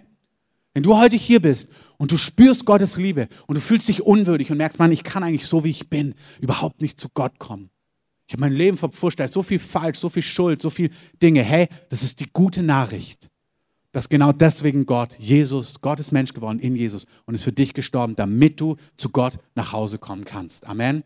[0.72, 4.50] Wenn du heute hier bist und du spürst Gottes Liebe und du fühlst dich unwürdig
[4.50, 7.70] und merkst, Mann, ich kann eigentlich so wie ich bin überhaupt nicht zu Gott kommen.
[8.26, 10.90] Ich habe mein Leben verpfuscht, da ist so viel falsch, so viel Schuld, so viel
[11.22, 11.42] Dinge.
[11.42, 13.30] Hey, das ist die gute Nachricht
[13.94, 17.74] dass genau deswegen Gott, Jesus, Gott ist Mensch geworden in Jesus und ist für dich
[17.74, 20.66] gestorben, damit du zu Gott nach Hause kommen kannst.
[20.66, 21.04] Amen.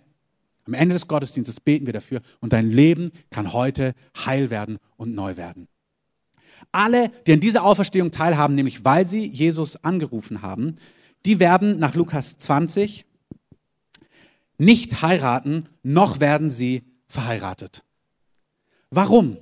[0.64, 5.14] Am Ende des Gottesdienstes beten wir dafür und dein Leben kann heute heil werden und
[5.14, 5.68] neu werden.
[6.72, 10.77] Alle, die an dieser Auferstehung teilhaben, nämlich weil sie Jesus angerufen haben,
[11.27, 13.05] die werden nach Lukas 20
[14.57, 17.85] nicht heiraten, noch werden sie verheiratet.
[18.88, 19.37] Warum?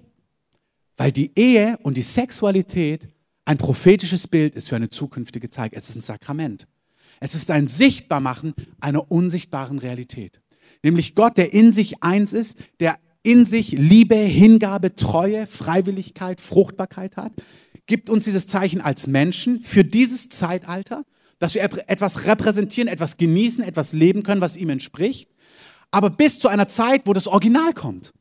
[0.96, 3.08] Weil die Ehe und die Sexualität
[3.46, 5.72] ein prophetisches Bild ist für eine zukünftige Zeit.
[5.72, 6.66] Es ist ein Sakrament.
[7.20, 10.40] Es ist ein Sichtbarmachen einer unsichtbaren Realität.
[10.82, 17.16] Nämlich Gott, der in sich eins ist, der in sich Liebe, Hingabe, Treue, Freiwilligkeit, Fruchtbarkeit
[17.16, 17.32] hat,
[17.86, 21.04] gibt uns dieses Zeichen als Menschen für dieses Zeitalter,
[21.38, 25.30] dass wir etwas repräsentieren, etwas genießen, etwas leben können, was ihm entspricht,
[25.90, 28.12] aber bis zu einer Zeit, wo das Original kommt.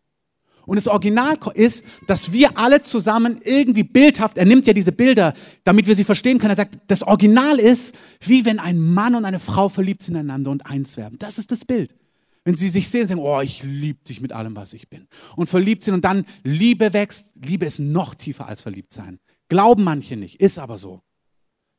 [0.66, 5.34] Und das Original ist, dass wir alle zusammen irgendwie bildhaft, er nimmt ja diese Bilder,
[5.64, 6.52] damit wir sie verstehen können.
[6.52, 10.52] Er sagt, das Original ist, wie wenn ein Mann und eine Frau verliebt sind ineinander
[10.52, 11.20] und eins werden.
[11.20, 11.96] Das ist das Bild.
[12.44, 15.08] Wenn sie sich sehen, sagen, oh, ich liebe dich mit allem, was ich bin.
[15.36, 17.34] Und verliebt sind und dann Liebe wächst.
[17.36, 19.20] Liebe ist noch tiefer als verliebt sein.
[19.50, 21.02] Glauben manche nicht, ist aber so.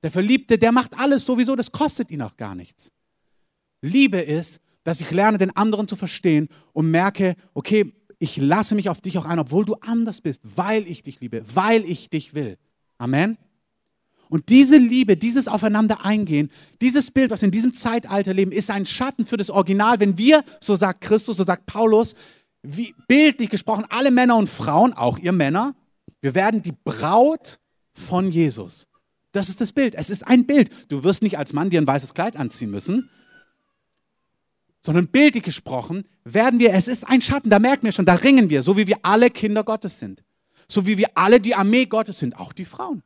[0.03, 2.93] Der Verliebte, der macht alles sowieso, das kostet ihn auch gar nichts.
[3.81, 8.89] Liebe ist, dass ich lerne, den anderen zu verstehen und merke, okay, ich lasse mich
[8.89, 12.35] auf dich auch ein, obwohl du anders bist, weil ich dich liebe, weil ich dich
[12.35, 12.57] will.
[12.99, 13.37] Amen.
[14.29, 16.51] Und diese Liebe, dieses Aufeinander eingehen,
[16.81, 20.01] dieses Bild, was wir in diesem Zeitalter leben, ist ein Schatten für das Original.
[20.01, 22.15] Wenn wir, so sagt Christus, so sagt Paulus,
[22.63, 25.77] wie bildlich gesprochen, alle Männer und Frauen, auch ihr Männer,
[26.21, 27.61] wir werden die Braut
[27.93, 28.89] von Jesus.
[29.31, 29.95] Das ist das Bild.
[29.95, 30.71] Es ist ein Bild.
[30.89, 33.11] Du wirst nicht als Mann dir ein weißes Kleid anziehen müssen,
[34.87, 38.51] sondern bildlich gesprochen werden wir, es ist ein Schatten, da merken wir schon, da ringen
[38.51, 40.23] wir, so wie wir alle Kinder Gottes sind.
[40.69, 43.03] So wie wir alle die Armee Gottes sind, auch die Frauen.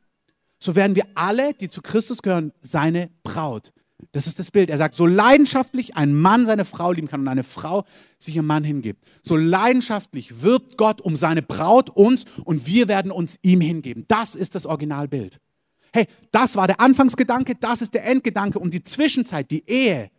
[0.59, 3.73] So werden wir alle, die zu Christus gehören, seine Braut.
[4.11, 4.69] Das ist das Bild.
[4.69, 7.83] Er sagt, so leidenschaftlich ein Mann seine Frau lieben kann und eine Frau
[8.19, 9.03] sich ihrem Mann hingibt.
[9.23, 14.05] So leidenschaftlich wirbt Gott um seine Braut uns und wir werden uns ihm hingeben.
[14.07, 15.39] Das ist das Originalbild.
[15.93, 20.11] Hey, das war der Anfangsgedanke, das ist der Endgedanke und die Zwischenzeit, die Ehe,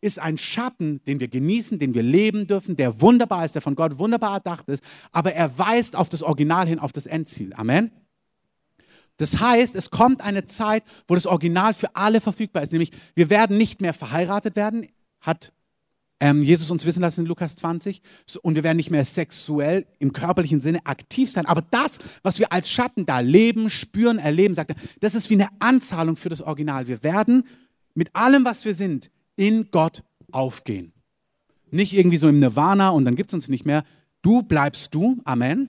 [0.00, 3.74] ist ein Schatten, den wir genießen, den wir leben dürfen, der wunderbar ist, der von
[3.74, 4.82] Gott wunderbar erdacht ist,
[5.12, 7.52] aber er weist auf das Original hin, auf das Endziel.
[7.54, 7.90] Amen.
[9.16, 13.30] Das heißt, es kommt eine Zeit, wo das Original für alle verfügbar ist, nämlich wir
[13.30, 14.86] werden nicht mehr verheiratet werden,
[15.20, 15.52] hat
[16.20, 18.00] ähm, Jesus uns wissen lassen in Lukas 20,
[18.42, 21.46] und wir werden nicht mehr sexuell im körperlichen Sinne aktiv sein.
[21.46, 25.34] Aber das, was wir als Schatten da leben, spüren, erleben, sagt er, das ist wie
[25.34, 26.86] eine Anzahlung für das Original.
[26.86, 27.46] Wir werden
[27.94, 30.92] mit allem, was wir sind, in Gott aufgehen.
[31.70, 33.84] Nicht irgendwie so im Nirvana und dann gibt es uns nicht mehr.
[34.22, 35.68] Du bleibst du, Amen.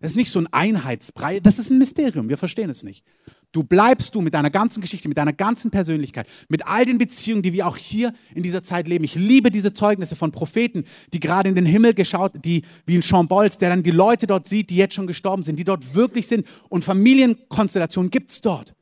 [0.00, 3.04] Das ist nicht so ein Einheitsbrei, das ist ein Mysterium, wir verstehen es nicht.
[3.50, 7.42] Du bleibst du mit deiner ganzen Geschichte, mit deiner ganzen Persönlichkeit, mit all den Beziehungen,
[7.42, 9.04] die wir auch hier in dieser Zeit leben.
[9.04, 13.02] Ich liebe diese Zeugnisse von Propheten, die gerade in den Himmel geschaut, die wie in
[13.02, 16.28] Chambolz, der dann die Leute dort sieht, die jetzt schon gestorben sind, die dort wirklich
[16.28, 16.46] sind.
[16.68, 18.74] Und Familienkonstellationen gibt es dort.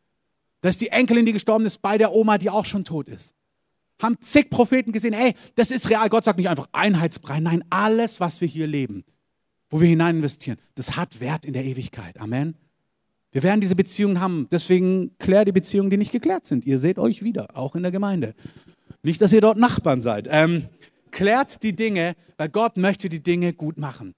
[0.61, 3.36] Da ist die Enkelin, die gestorben ist, bei der Oma, die auch schon tot ist
[3.99, 6.09] haben zig Propheten gesehen, ey, das ist real.
[6.09, 7.41] Gott sagt nicht einfach Einheitsbrei.
[7.41, 9.05] Nein, alles, was wir hier leben,
[9.71, 12.21] wo wir hinein investieren, das hat Wert in der Ewigkeit.
[12.21, 12.57] Amen.
[13.33, 14.49] Wir werden diese Beziehungen haben.
[14.51, 16.65] Deswegen klärt die Beziehungen, die nicht geklärt sind.
[16.65, 18.35] Ihr seht euch wieder, auch in der Gemeinde.
[19.03, 20.29] Nicht, dass ihr dort Nachbarn seid.
[20.31, 20.69] Ähm,
[21.11, 24.15] klärt die Dinge, weil Gott möchte die Dinge gut machen.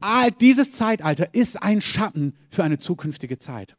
[0.00, 3.76] All dieses Zeitalter ist ein Schatten für eine zukünftige Zeit.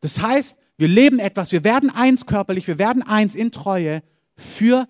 [0.00, 4.02] Das heißt, wir leben etwas, wir werden eins körperlich, wir werden eins in Treue
[4.40, 4.88] für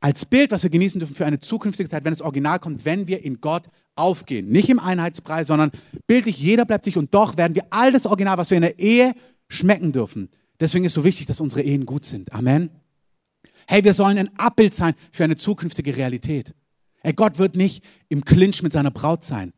[0.00, 3.08] als Bild, was wir genießen dürfen für eine zukünftige Zeit, wenn das Original kommt, wenn
[3.08, 4.48] wir in Gott aufgehen.
[4.48, 5.70] Nicht im Einheitspreis, sondern
[6.06, 8.78] bildlich, jeder bleibt sich und doch werden wir all das Original, was wir in der
[8.78, 9.14] Ehe
[9.48, 10.28] schmecken dürfen.
[10.60, 12.32] Deswegen ist so wichtig, dass unsere Ehen gut sind.
[12.32, 12.70] Amen.
[13.66, 16.54] Hey, wir sollen ein Abbild sein für eine zukünftige Realität.
[17.02, 19.52] Hey, Gott wird nicht im Clinch mit seiner Braut sein.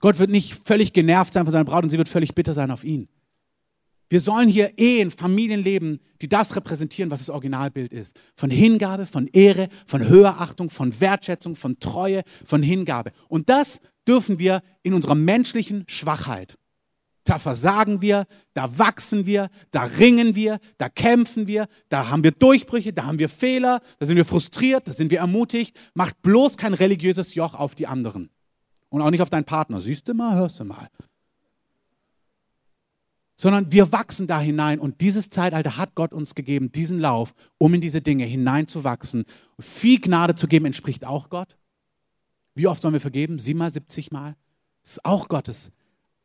[0.00, 2.70] Gott wird nicht völlig genervt sein von seiner Braut und sie wird völlig bitter sein
[2.70, 3.08] auf ihn.
[4.10, 8.16] Wir sollen hier Ehen, Familien leben, die das repräsentieren, was das Originalbild ist.
[8.34, 13.12] Von Hingabe, von Ehre, von Höherachtung, von Wertschätzung, von Treue, von Hingabe.
[13.28, 16.58] Und das dürfen wir in unserer menschlichen Schwachheit.
[17.22, 22.32] Da versagen wir, da wachsen wir, da ringen wir, da kämpfen wir, da haben wir
[22.32, 25.78] Durchbrüche, da haben wir Fehler, da sind wir frustriert, da sind wir ermutigt.
[25.94, 28.30] Macht bloß kein religiöses Joch auf die anderen.
[28.88, 29.80] Und auch nicht auf deinen Partner.
[29.80, 30.88] Siehst du mal, hörst du mal
[33.40, 34.78] sondern wir wachsen da hinein.
[34.78, 39.24] Und dieses Zeitalter hat Gott uns gegeben, diesen Lauf, um in diese Dinge hineinzuwachsen.
[39.58, 41.56] Viel Gnade zu geben entspricht auch Gott.
[42.54, 43.38] Wie oft sollen wir vergeben?
[43.38, 44.36] Siebenmal, siebzigmal?
[44.82, 45.72] Das ist auch Gottes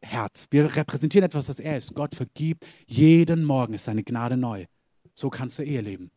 [0.02, 0.48] Herz.
[0.52, 1.96] Wir repräsentieren etwas, was er ist.
[1.96, 2.66] Gott vergibt.
[2.86, 4.66] Jeden Morgen ist seine Gnade neu.
[5.14, 6.12] So kannst du Ehe leben.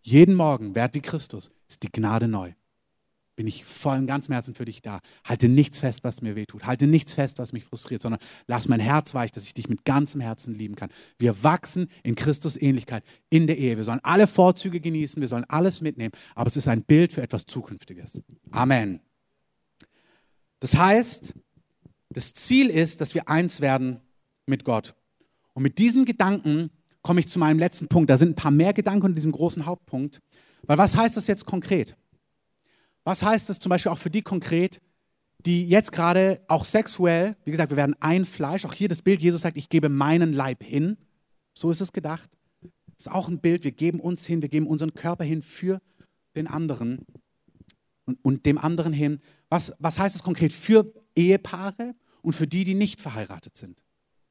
[0.00, 2.54] Jeden Morgen, wert wie Christus, ist die Gnade neu
[3.34, 5.00] bin ich voll im ganzen Herzen für dich da.
[5.24, 6.64] Halte nichts fest, was mir wehtut.
[6.64, 9.84] Halte nichts fest, was mich frustriert, sondern lass mein Herz weich, dass ich dich mit
[9.84, 10.90] ganzem Herzen lieben kann.
[11.18, 13.76] Wir wachsen in Christus Ähnlichkeit in der Ehe.
[13.76, 17.22] Wir sollen alle Vorzüge genießen, wir sollen alles mitnehmen, aber es ist ein Bild für
[17.22, 18.22] etwas Zukünftiges.
[18.50, 19.00] Amen.
[20.60, 21.34] Das heißt,
[22.10, 24.00] das Ziel ist, dass wir eins werden
[24.46, 24.94] mit Gott.
[25.54, 26.70] Und mit diesen Gedanken
[27.02, 28.10] komme ich zu meinem letzten Punkt.
[28.10, 30.20] Da sind ein paar mehr Gedanken in diesem großen Hauptpunkt.
[30.62, 31.96] Weil was heißt das jetzt konkret?
[33.04, 34.80] Was heißt das zum Beispiel auch für die konkret,
[35.44, 39.20] die jetzt gerade auch sexuell, wie gesagt, wir werden ein Fleisch, auch hier das Bild,
[39.20, 40.96] Jesus sagt, ich gebe meinen Leib hin.
[41.54, 42.30] So ist es gedacht.
[42.60, 43.64] Das ist auch ein Bild.
[43.64, 45.80] Wir geben uns hin, wir geben unseren Körper hin für
[46.36, 47.04] den anderen
[48.04, 49.20] und, und dem anderen hin.
[49.48, 53.82] Was, was heißt es konkret für Ehepaare und für die, die nicht verheiratet sind?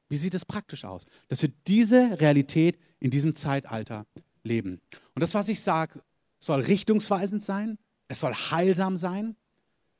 [0.08, 1.06] Wie sieht es praktisch aus?
[1.28, 4.06] Dass wir diese Realität in diesem Zeitalter
[4.44, 4.80] leben.
[5.14, 6.02] Und das, was ich sage,
[6.38, 7.78] soll richtungsweisend sein,
[8.12, 9.36] es soll heilsam sein,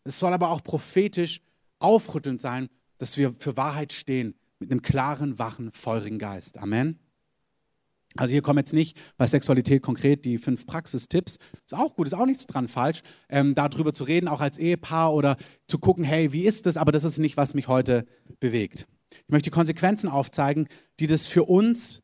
[0.04, 1.40] es soll aber auch prophetisch
[1.78, 6.58] aufrüttelnd sein, dass wir für Wahrheit stehen mit einem klaren, wachen, feurigen Geist.
[6.58, 6.98] Amen.
[8.14, 11.38] Also hier kommen jetzt nicht bei Sexualität konkret die fünf Praxistipps.
[11.64, 15.14] Ist auch gut, ist auch nichts dran falsch, ähm, darüber zu reden, auch als Ehepaar
[15.14, 16.76] oder zu gucken, hey, wie ist das?
[16.76, 18.04] Aber das ist nicht, was mich heute
[18.38, 18.86] bewegt.
[19.10, 20.68] Ich möchte die Konsequenzen aufzeigen,
[21.00, 22.02] die das für uns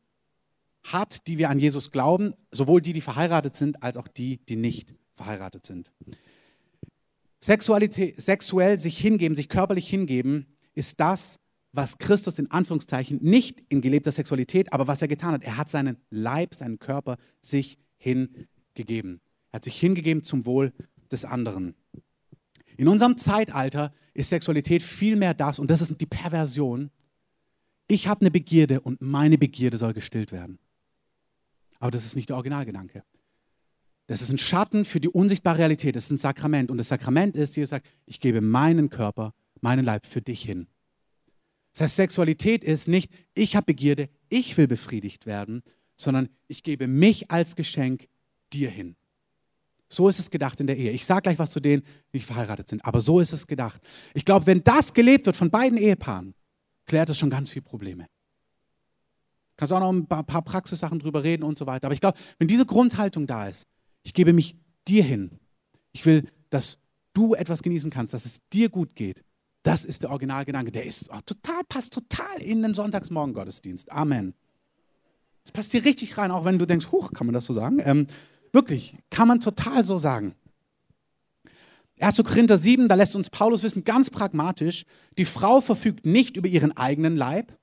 [0.81, 4.55] hat, die wir an Jesus glauben, sowohl die, die verheiratet sind, als auch die, die
[4.55, 5.91] nicht verheiratet sind.
[7.41, 11.39] Sexualität, sexuell sich hingeben, sich körperlich hingeben, ist das,
[11.73, 15.43] was Christus in Anführungszeichen nicht in gelebter Sexualität, aber was er getan hat.
[15.43, 19.21] Er hat seinen Leib, seinen Körper sich hingegeben.
[19.51, 20.73] Er hat sich hingegeben zum Wohl
[21.11, 21.75] des anderen.
[22.77, 26.91] In unserem Zeitalter ist Sexualität viel mehr das, und das ist die Perversion.
[27.87, 30.59] Ich habe eine Begierde und meine Begierde soll gestillt werden.
[31.79, 33.03] Aber das ist nicht der Originalgedanke.
[34.09, 35.95] Das ist ein Schatten für die unsichtbare Realität.
[35.95, 36.71] Das ist ein Sakrament.
[36.71, 40.65] Und das Sakrament ist, Jesus sagt, ich gebe meinen Körper, meinen Leib für dich hin.
[41.73, 45.61] Das heißt, Sexualität ist nicht, ich habe Begierde, ich will befriedigt werden,
[45.95, 48.07] sondern ich gebe mich als Geschenk
[48.51, 48.95] dir hin.
[49.89, 50.89] So ist es gedacht in der Ehe.
[50.89, 53.79] Ich sage gleich was zu denen, die nicht verheiratet sind, aber so ist es gedacht.
[54.15, 56.33] Ich glaube, wenn das gelebt wird von beiden Ehepaaren,
[56.87, 58.07] klärt es schon ganz viele Probleme.
[59.55, 61.85] Kannst auch noch ein paar, Praxissachen drüber reden und so weiter.
[61.85, 63.67] Aber ich glaube, wenn diese Grundhaltung da ist,
[64.03, 64.55] ich gebe mich
[64.87, 65.39] dir hin,
[65.91, 66.77] ich will, dass
[67.13, 69.23] du etwas genießen kannst, dass es dir gut geht,
[69.63, 70.71] das ist der Originalgedanke.
[70.71, 73.91] Der ist oh, total, passt total in den Sonntagsmorgen-Gottesdienst.
[73.91, 74.33] Amen.
[75.43, 77.81] Das passt hier richtig rein, auch wenn du denkst, huch, kann man das so sagen?
[77.83, 78.07] Ähm,
[78.53, 80.35] wirklich, kann man total so sagen.
[81.99, 82.23] 1.
[82.23, 84.85] Korinther 7, da lässt uns Paulus wissen, ganz pragmatisch,
[85.17, 87.57] die Frau verfügt nicht über ihren eigenen Leib,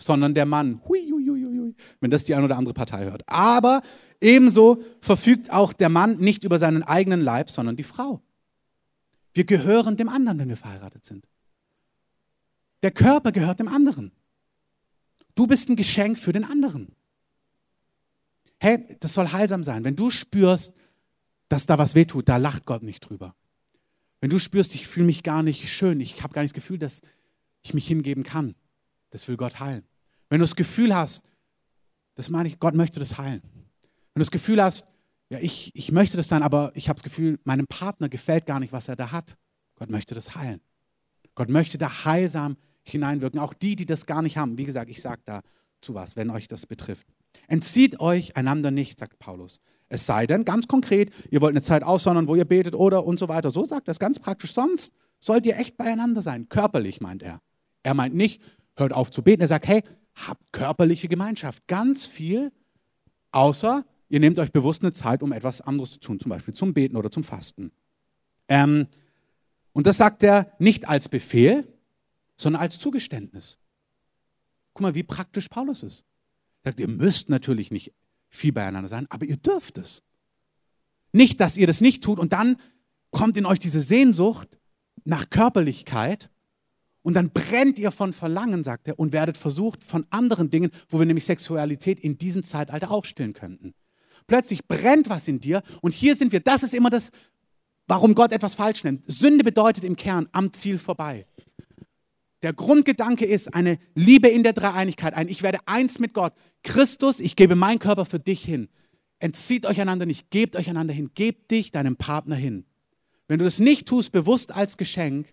[0.00, 0.80] sondern der Mann.
[0.86, 3.22] Hui, hui, hui, hui, wenn das die eine oder andere Partei hört.
[3.26, 3.82] Aber
[4.20, 8.22] ebenso verfügt auch der Mann nicht über seinen eigenen Leib, sondern die Frau.
[9.32, 11.26] Wir gehören dem anderen, wenn wir verheiratet sind.
[12.82, 14.12] Der Körper gehört dem anderen.
[15.34, 16.94] Du bist ein Geschenk für den anderen.
[18.58, 19.84] Hey, das soll heilsam sein.
[19.84, 20.74] Wenn du spürst,
[21.48, 23.34] dass da was wehtut, da lacht Gott nicht drüber.
[24.20, 26.78] Wenn du spürst, ich fühle mich gar nicht schön, ich habe gar nicht das Gefühl,
[26.78, 27.00] dass
[27.62, 28.54] ich mich hingeben kann,
[29.10, 29.84] das will Gott heilen.
[30.28, 31.24] Wenn du das Gefühl hast,
[32.14, 33.42] das meine ich, Gott möchte das heilen.
[34.20, 34.86] Du das Gefühl hast,
[35.30, 38.60] ja, ich, ich möchte das sein, aber ich habe das Gefühl, meinem Partner gefällt gar
[38.60, 39.38] nicht, was er da hat.
[39.76, 40.60] Gott möchte das heilen.
[41.34, 43.40] Gott möchte da heilsam hineinwirken.
[43.40, 44.58] Auch die, die das gar nicht haben.
[44.58, 47.06] Wie gesagt, ich sage dazu was, wenn euch das betrifft.
[47.48, 49.62] Entzieht euch einander nicht, sagt Paulus.
[49.88, 53.18] Es sei denn, ganz konkret, ihr wollt eine Zeit aussondern, wo ihr betet oder und
[53.18, 53.52] so weiter.
[53.52, 54.52] So sagt er es ganz praktisch.
[54.52, 56.50] Sonst sollt ihr echt beieinander sein.
[56.50, 57.40] Körperlich meint er.
[57.84, 58.42] Er meint nicht,
[58.76, 59.40] hört auf zu beten.
[59.40, 59.82] Er sagt, hey,
[60.14, 61.66] habt körperliche Gemeinschaft.
[61.68, 62.52] Ganz viel,
[63.32, 66.74] außer ihr nehmt euch bewusst eine Zeit, um etwas anderes zu tun, zum Beispiel zum
[66.74, 67.72] Beten oder zum Fasten.
[68.48, 68.88] Ähm,
[69.72, 71.66] und das sagt er nicht als Befehl,
[72.36, 73.58] sondern als Zugeständnis.
[74.74, 76.04] Guck mal, wie praktisch Paulus ist.
[76.62, 77.92] Er sagt, ihr müsst natürlich nicht
[78.28, 80.02] viel beieinander sein, aber ihr dürft es.
[81.12, 82.56] Nicht, dass ihr das nicht tut und dann
[83.10, 84.48] kommt in euch diese Sehnsucht
[85.04, 86.30] nach Körperlichkeit
[87.02, 90.98] und dann brennt ihr von Verlangen, sagt er, und werdet versucht von anderen Dingen, wo
[90.98, 93.74] wir nämlich Sexualität in diesem Zeitalter auch stillen könnten.
[94.30, 97.10] Plötzlich brennt was in dir und hier sind wir, das ist immer das,
[97.88, 99.02] warum Gott etwas falsch nennt.
[99.08, 101.26] Sünde bedeutet im Kern am Ziel vorbei.
[102.42, 106.32] Der Grundgedanke ist eine Liebe in der Dreieinigkeit, ein Ich werde eins mit Gott.
[106.62, 108.68] Christus, ich gebe meinen Körper für dich hin.
[109.18, 112.64] Entzieht euch einander nicht, gebt euch einander hin, gebt dich deinem Partner hin.
[113.26, 115.26] Wenn du das nicht tust, bewusst als Geschenk,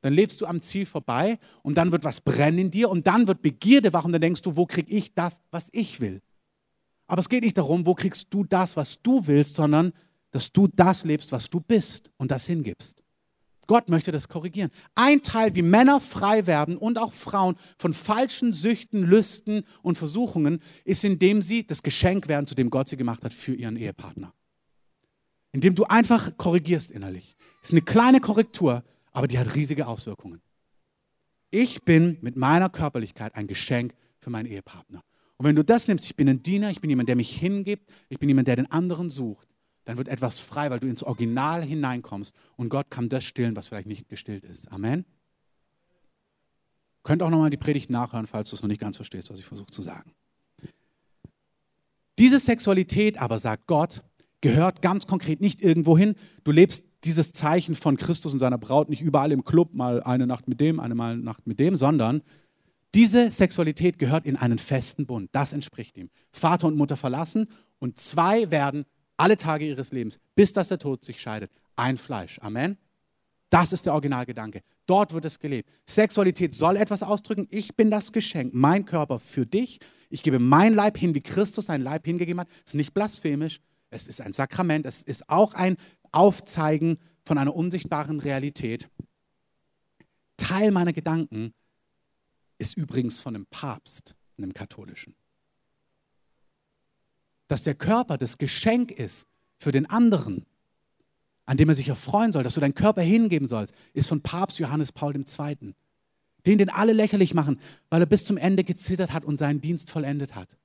[0.00, 3.28] dann lebst du am Ziel vorbei und dann wird was brennen in dir und dann
[3.28, 6.22] wird Begierde wach und dann denkst du, wo krieg ich das, was ich will?
[7.12, 9.92] Aber es geht nicht darum, wo kriegst du das, was du willst, sondern
[10.30, 13.04] dass du das lebst, was du bist und das hingibst.
[13.66, 14.70] Gott möchte das korrigieren.
[14.94, 20.62] Ein Teil, wie Männer frei werden und auch Frauen von falschen Süchten, Lüsten und Versuchungen,
[20.86, 24.32] ist, indem sie das Geschenk werden, zu dem Gott sie gemacht hat für ihren Ehepartner.
[25.50, 27.36] Indem du einfach korrigierst innerlich.
[27.62, 30.40] Ist eine kleine Korrektur, aber die hat riesige Auswirkungen.
[31.50, 35.02] Ich bin mit meiner Körperlichkeit ein Geschenk für meinen Ehepartner.
[35.42, 37.90] Und wenn du das nimmst, ich bin ein Diener, ich bin jemand, der mich hingibt,
[38.08, 39.48] ich bin jemand, der den anderen sucht,
[39.84, 43.66] dann wird etwas frei, weil du ins Original hineinkommst und Gott kann das stillen, was
[43.66, 44.70] vielleicht nicht gestillt ist.
[44.70, 45.04] Amen.
[47.02, 49.44] Könnt auch nochmal die Predigt nachhören, falls du es noch nicht ganz verstehst, was ich
[49.44, 50.12] versuche zu sagen.
[52.20, 54.04] Diese Sexualität aber, sagt Gott,
[54.42, 56.14] gehört ganz konkret nicht irgendwo hin.
[56.44, 60.28] Du lebst dieses Zeichen von Christus und seiner Braut nicht überall im Club, mal eine
[60.28, 62.22] Nacht mit dem, eine mal Nacht mit dem, sondern
[62.94, 65.30] diese Sexualität gehört in einen festen Bund.
[65.32, 66.10] Das entspricht ihm.
[66.30, 68.84] Vater und Mutter verlassen und zwei werden
[69.16, 72.38] alle Tage ihres Lebens, bis dass der Tod sich scheidet, ein Fleisch.
[72.40, 72.76] Amen.
[73.50, 74.62] Das ist der Originalgedanke.
[74.86, 75.68] Dort wird es gelebt.
[75.86, 77.46] Sexualität soll etwas ausdrücken.
[77.50, 79.78] Ich bin das Geschenk, mein Körper für dich.
[80.08, 82.48] Ich gebe mein Leib hin, wie Christus seinen Leib hingegeben hat.
[82.64, 83.60] Es ist nicht blasphemisch.
[83.90, 84.86] Es ist ein Sakrament.
[84.86, 85.76] Es ist auch ein
[86.12, 88.88] Aufzeigen von einer unsichtbaren Realität.
[90.38, 91.52] Teil meiner Gedanken
[92.62, 95.14] ist übrigens von einem Papst, einem katholischen.
[97.48, 99.26] Dass der Körper das Geschenk ist
[99.58, 100.46] für den anderen,
[101.44, 104.60] an dem er sich erfreuen soll, dass du deinen Körper hingeben sollst, ist von Papst
[104.60, 105.74] Johannes Paul II.
[106.46, 109.90] Den, den alle lächerlich machen, weil er bis zum Ende gezittert hat und seinen Dienst
[109.90, 110.56] vollendet hat.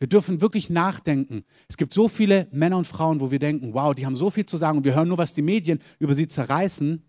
[0.00, 1.44] Wir dürfen wirklich nachdenken.
[1.68, 4.46] Es gibt so viele Männer und Frauen, wo wir denken, wow, die haben so viel
[4.46, 7.04] zu sagen und wir hören nur, was die Medien über sie zerreißen.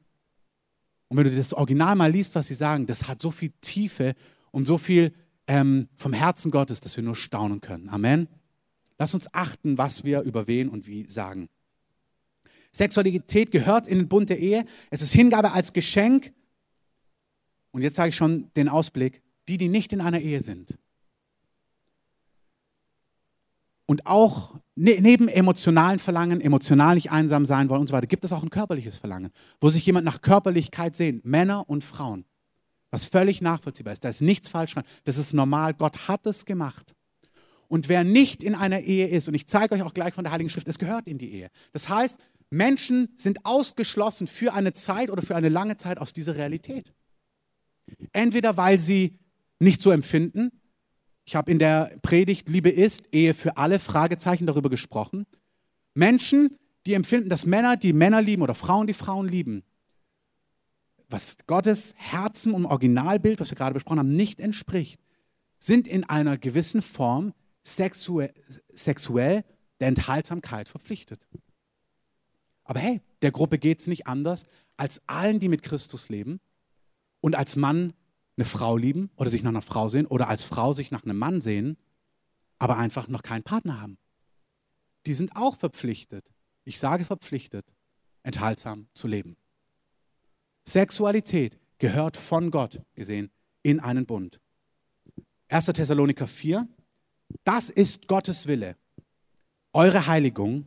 [1.11, 4.15] Und wenn du das Original mal liest, was sie sagen, das hat so viel Tiefe
[4.51, 5.11] und so viel
[5.45, 7.89] ähm, vom Herzen Gottes, dass wir nur staunen können.
[7.89, 8.29] Amen.
[8.97, 11.49] Lass uns achten, was wir über wen und wie sagen.
[12.71, 14.63] Sexualität gehört in den Bund der Ehe.
[14.89, 16.31] Es ist Hingabe als Geschenk.
[17.71, 20.77] Und jetzt sage ich schon den Ausblick, die, die nicht in einer Ehe sind.
[23.91, 28.23] Und auch ne, neben emotionalen Verlangen, emotional nicht einsam sein wollen und so weiter, gibt
[28.23, 32.23] es auch ein körperliches Verlangen, wo sich jemand nach Körperlichkeit sehnt, Männer und Frauen.
[32.89, 34.05] Was völlig nachvollziehbar ist.
[34.05, 34.85] Da ist nichts falsch dran.
[35.03, 35.73] Das ist normal.
[35.73, 36.95] Gott hat es gemacht.
[37.67, 40.31] Und wer nicht in einer Ehe ist, und ich zeige euch auch gleich von der
[40.31, 41.49] Heiligen Schrift, es gehört in die Ehe.
[41.73, 42.17] Das heißt,
[42.49, 46.93] Menschen sind ausgeschlossen für eine Zeit oder für eine lange Zeit aus dieser Realität.
[48.13, 49.19] Entweder weil sie
[49.59, 50.60] nicht so empfinden,
[51.31, 55.25] ich habe in der Predigt Liebe ist, Ehe für alle, Fragezeichen darüber gesprochen.
[55.93, 59.63] Menschen, die empfinden, dass Männer, die Männer lieben oder Frauen, die Frauen lieben,
[61.07, 64.99] was Gottes Herzen und Originalbild, was wir gerade besprochen haben, nicht entspricht,
[65.57, 68.33] sind in einer gewissen Form sexuell,
[68.73, 69.45] sexuell
[69.79, 71.25] der Enthaltsamkeit verpflichtet.
[72.65, 76.41] Aber hey, der Gruppe geht es nicht anders als allen, die mit Christus leben
[77.21, 77.93] und als Mann
[78.41, 81.17] eine Frau lieben oder sich nach einer Frau sehen oder als Frau sich nach einem
[81.17, 81.77] Mann sehen,
[82.57, 83.99] aber einfach noch keinen Partner haben.
[85.05, 86.25] Die sind auch verpflichtet,
[86.63, 87.75] ich sage verpflichtet,
[88.23, 89.37] enthaltsam zu leben.
[90.63, 93.29] Sexualität gehört von Gott gesehen
[93.61, 94.39] in einen Bund.
[95.49, 95.67] 1.
[95.67, 96.67] Thessaloniker 4,
[97.43, 98.75] das ist Gottes Wille,
[99.71, 100.65] eure Heiligung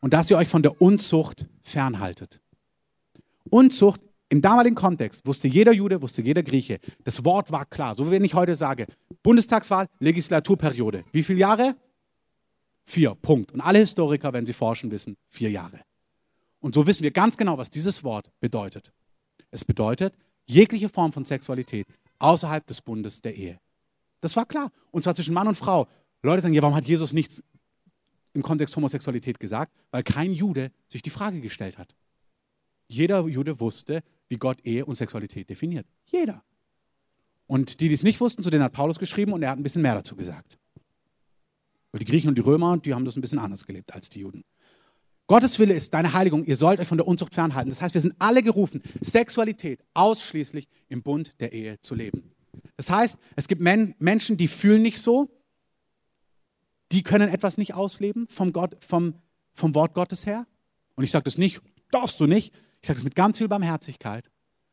[0.00, 2.40] und dass ihr euch von der Unzucht fernhaltet.
[3.50, 4.00] Unzucht
[4.30, 7.96] im damaligen Kontext wusste jeder Jude, wusste jeder Grieche, das Wort war klar.
[7.96, 8.86] So wie wenn ich heute sage,
[9.24, 11.04] Bundestagswahl, Legislaturperiode.
[11.10, 11.76] Wie viele Jahre?
[12.84, 13.50] Vier, Punkt.
[13.50, 15.80] Und alle Historiker, wenn sie forschen, wissen, vier Jahre.
[16.60, 18.92] Und so wissen wir ganz genau, was dieses Wort bedeutet.
[19.50, 20.14] Es bedeutet
[20.46, 21.88] jegliche Form von Sexualität
[22.20, 23.58] außerhalb des Bundes der Ehe.
[24.20, 24.70] Das war klar.
[24.92, 25.88] Und zwar zwischen Mann und Frau.
[26.22, 27.42] Leute sagen, ja, warum hat Jesus nichts
[28.34, 29.72] im Kontext Homosexualität gesagt?
[29.90, 31.96] Weil kein Jude sich die Frage gestellt hat.
[32.86, 35.86] Jeder Jude wusste, wie Gott Ehe und Sexualität definiert.
[36.06, 36.42] Jeder.
[37.46, 39.62] Und die, die es nicht wussten, zu denen hat Paulus geschrieben und er hat ein
[39.62, 40.56] bisschen mehr dazu gesagt.
[41.90, 44.20] Weil die Griechen und die Römer, die haben das ein bisschen anders gelebt als die
[44.20, 44.44] Juden.
[45.26, 46.44] Gottes Wille ist deine Heiligung.
[46.44, 47.70] Ihr sollt euch von der Unzucht fernhalten.
[47.70, 52.32] Das heißt, wir sind alle gerufen, Sexualität ausschließlich im Bund der Ehe zu leben.
[52.76, 55.28] Das heißt, es gibt Men Menschen, die fühlen nicht so,
[56.92, 59.14] die können etwas nicht ausleben vom, Gott, vom,
[59.54, 60.46] vom Wort Gottes her.
[60.94, 62.54] Und ich sage das nicht, darfst du nicht.
[62.82, 64.30] Ich sage das mit ganz viel Barmherzigkeit.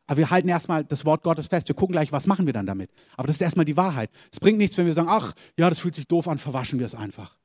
[0.07, 1.67] Aber wir halten erstmal das Wort Gottes fest.
[1.67, 2.89] Wir gucken gleich, was machen wir dann damit.
[3.17, 4.09] Aber das ist erstmal die Wahrheit.
[4.31, 6.85] Es bringt nichts, wenn wir sagen, ach, ja, das fühlt sich doof an, verwaschen wir
[6.85, 7.37] es einfach.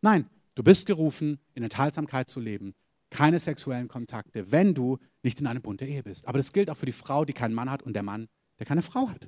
[0.00, 2.74] Nein, du bist gerufen, in Enthaltsamkeit zu leben.
[3.10, 6.26] Keine sexuellen Kontakte, wenn du nicht in einem Bund der Ehe bist.
[6.26, 8.28] Aber das gilt auch für die Frau, die keinen Mann hat und der Mann,
[8.58, 9.26] der keine Frau hat.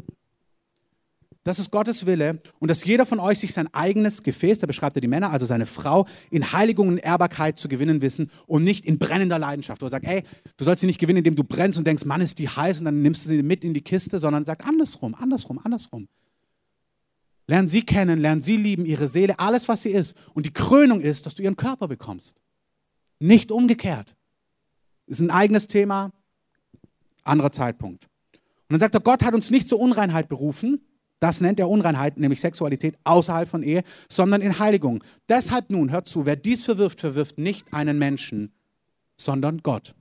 [1.45, 4.97] Das ist Gottes Wille und dass jeder von euch sich sein eigenes Gefäß, da beschreibt
[4.97, 8.87] er die Männer, also seine Frau, in Heiligung und Ehrbarkeit zu gewinnen wissen und nicht
[8.87, 9.83] in brennender Leidenschaft.
[9.83, 10.25] Wo er sagt, ey,
[10.57, 12.87] du sollst sie nicht gewinnen, indem du brennst und denkst, Mann, ist die heiß und
[12.87, 16.09] dann nimmst du sie mit in die Kiste, sondern sagt andersrum, andersrum, andersrum.
[17.47, 20.17] Lern sie kennen, lern sie lieben, ihre Seele, alles, was sie ist.
[20.33, 22.41] Und die Krönung ist, dass du ihren Körper bekommst.
[23.19, 24.17] Nicht umgekehrt.
[25.07, 26.11] Ist ein eigenes Thema,
[27.23, 28.09] anderer Zeitpunkt.
[28.33, 28.41] Und
[28.71, 30.81] dann sagt er, Gott hat uns nicht zur Unreinheit berufen,
[31.25, 35.03] das nennt er Unreinheit, nämlich Sexualität außerhalb von Ehe, sondern in Heiligung.
[35.27, 38.53] Deshalb nun, hört zu, wer dies verwirft, verwirft nicht einen Menschen,
[39.17, 39.95] sondern Gott.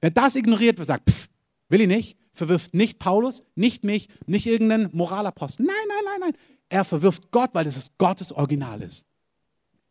[0.00, 1.28] Wer das ignoriert, sagt, pff,
[1.68, 5.66] will ich nicht, verwirft nicht Paulus, nicht mich, nicht irgendeinen Moralapostel.
[5.66, 6.40] Nein, nein, nein, nein.
[6.70, 9.04] er verwirft Gott, weil es Gottes Original ist.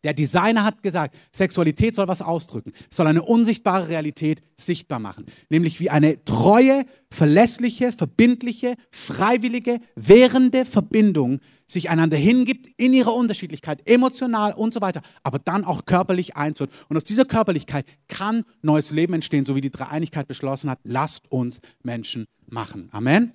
[0.06, 5.80] Der Designer hat gesagt, Sexualität soll was ausdrücken, soll eine unsichtbare Realität sichtbar machen, nämlich
[5.80, 14.54] wie eine treue, verlässliche, verbindliche, freiwillige, währende Verbindung sich einander hingibt in ihrer Unterschiedlichkeit, emotional
[14.54, 16.70] und so weiter, aber dann auch körperlich eins wird.
[16.88, 21.32] Und aus dieser Körperlichkeit kann neues Leben entstehen, so wie die Dreieinigkeit beschlossen hat, lasst
[21.32, 22.90] uns Menschen machen.
[22.92, 23.32] Amen.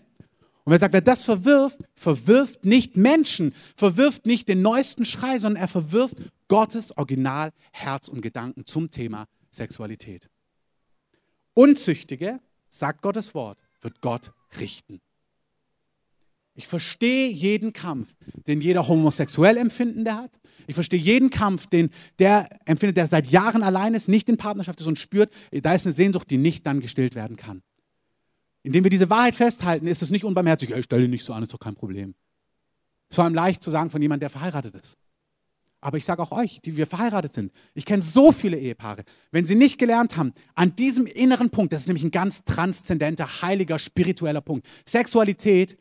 [0.62, 5.62] Und wer sagt, wer das verwirft, verwirft nicht Menschen, verwirft nicht den neuesten Schrei, sondern
[5.62, 6.16] er verwirft
[6.51, 10.28] Gottes Original, Herz und Gedanken zum Thema Sexualität.
[11.55, 15.01] Unzüchtige, sagt Gottes Wort, wird Gott richten.
[16.55, 18.12] Ich verstehe jeden Kampf,
[18.48, 20.40] den jeder homosexuell Empfindende hat.
[20.66, 24.80] Ich verstehe jeden Kampf, den der empfindet, der seit Jahren allein ist, nicht in Partnerschaft
[24.80, 27.62] ist und spürt, da ist eine Sehnsucht, die nicht dann gestillt werden kann.
[28.64, 31.55] Indem wir diese Wahrheit festhalten, ist es nicht unbarmherzig, ich stelle nicht so an, ist
[31.55, 32.16] doch kein Problem.
[33.09, 34.98] Es vor allem leicht zu sagen von jemandem, der verheiratet ist.
[35.81, 39.47] Aber ich sage auch euch, die wir verheiratet sind, ich kenne so viele Ehepaare, wenn
[39.47, 43.78] sie nicht gelernt haben, an diesem inneren Punkt, das ist nämlich ein ganz transzendenter, heiliger,
[43.78, 44.66] spiritueller Punkt.
[44.85, 45.78] Sexualität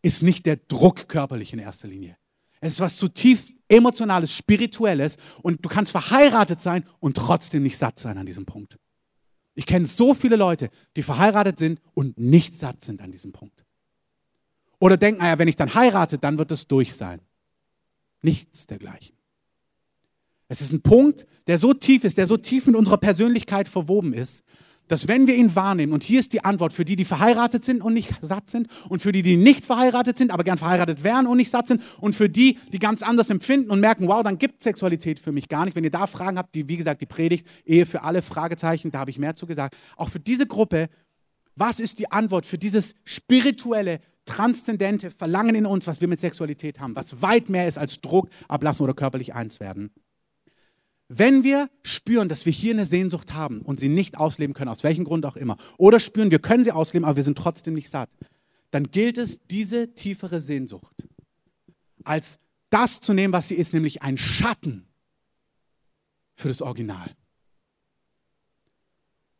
[0.00, 2.16] ist nicht der Druck körperlich in erster Linie.
[2.60, 7.98] Es ist was zutiefst emotionales, spirituelles und du kannst verheiratet sein und trotzdem nicht satt
[7.98, 8.78] sein an diesem Punkt.
[9.54, 13.64] Ich kenne so viele Leute, die verheiratet sind und nicht satt sind an diesem Punkt.
[14.78, 17.20] Oder denken, naja, wenn ich dann heirate, dann wird es durch sein.
[18.20, 19.16] Nichts dergleichen.
[20.52, 24.12] Es ist ein Punkt, der so tief ist, der so tief mit unserer Persönlichkeit verwoben
[24.12, 24.44] ist,
[24.86, 27.80] dass wenn wir ihn wahrnehmen, und hier ist die Antwort für die, die verheiratet sind
[27.80, 31.26] und nicht satt sind, und für die, die nicht verheiratet sind, aber gern verheiratet wären
[31.26, 34.36] und nicht satt sind, und für die, die ganz anders empfinden und merken, wow, dann
[34.36, 35.74] gibt Sexualität für mich gar nicht.
[35.74, 38.98] Wenn ihr da Fragen habt, die, wie gesagt, die Predigt, Ehe für alle, Fragezeichen, da
[38.98, 39.74] habe ich mehr zu gesagt.
[39.96, 40.90] Auch für diese Gruppe,
[41.56, 46.78] was ist die Antwort für dieses spirituelle, transzendente Verlangen in uns, was wir mit Sexualität
[46.78, 49.90] haben, was weit mehr ist als Druck, ablassen oder körperlich eins werden?
[51.14, 54.82] Wenn wir spüren, dass wir hier eine Sehnsucht haben und sie nicht ausleben können, aus
[54.82, 57.90] welchem Grund auch immer, oder spüren, wir können sie ausleben, aber wir sind trotzdem nicht
[57.90, 58.08] satt,
[58.70, 61.06] dann gilt es, diese tiefere Sehnsucht
[62.02, 62.40] als
[62.70, 64.88] das zu nehmen, was sie ist, nämlich ein Schatten
[66.34, 67.14] für das Original.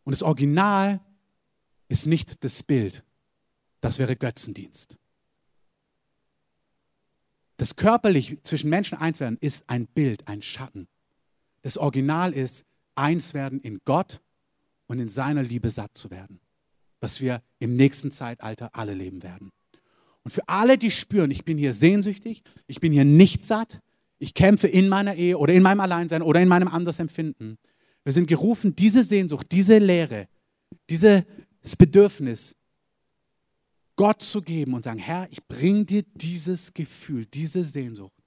[0.05, 1.01] Und das Original
[1.89, 3.03] ist nicht das Bild,
[3.81, 4.99] das wäre Götzendienst.
[7.57, 10.87] Das körperlich zwischen Menschen eins werden ist ein Bild, ein Schatten.
[11.63, 14.21] Das Original ist, eins werden in Gott
[14.87, 16.41] und in seiner Liebe satt zu werden,
[17.01, 19.51] was wir im nächsten Zeitalter alle leben werden.
[20.25, 23.81] Und für alle, die spüren, ich bin hier sehnsüchtig, ich bin hier nicht satt,
[24.19, 27.59] ich kämpfe in meiner Ehe oder in meinem Alleinsein oder in meinem Andersempfinden.
[28.05, 30.29] Wir sind gerufen, diese Sehnsucht, diese Lehre,
[30.89, 31.25] dieses
[31.77, 32.55] Bedürfnis
[33.97, 38.22] Gott zu geben und sagen, Herr, ich bringe dir dieses Gefühl, diese Sehnsucht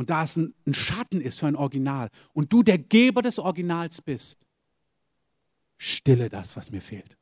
[0.00, 3.38] und da es ein, ein Schatten ist für ein Original und du der Geber des
[3.38, 4.46] Originals bist,
[5.76, 7.18] stille das, was mir fehlt.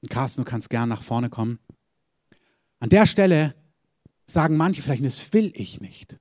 [0.00, 1.58] Und Carsten, du kannst gern nach vorne kommen.
[2.78, 3.56] An der Stelle
[4.24, 6.18] sagen manche vielleicht, das will ich nicht.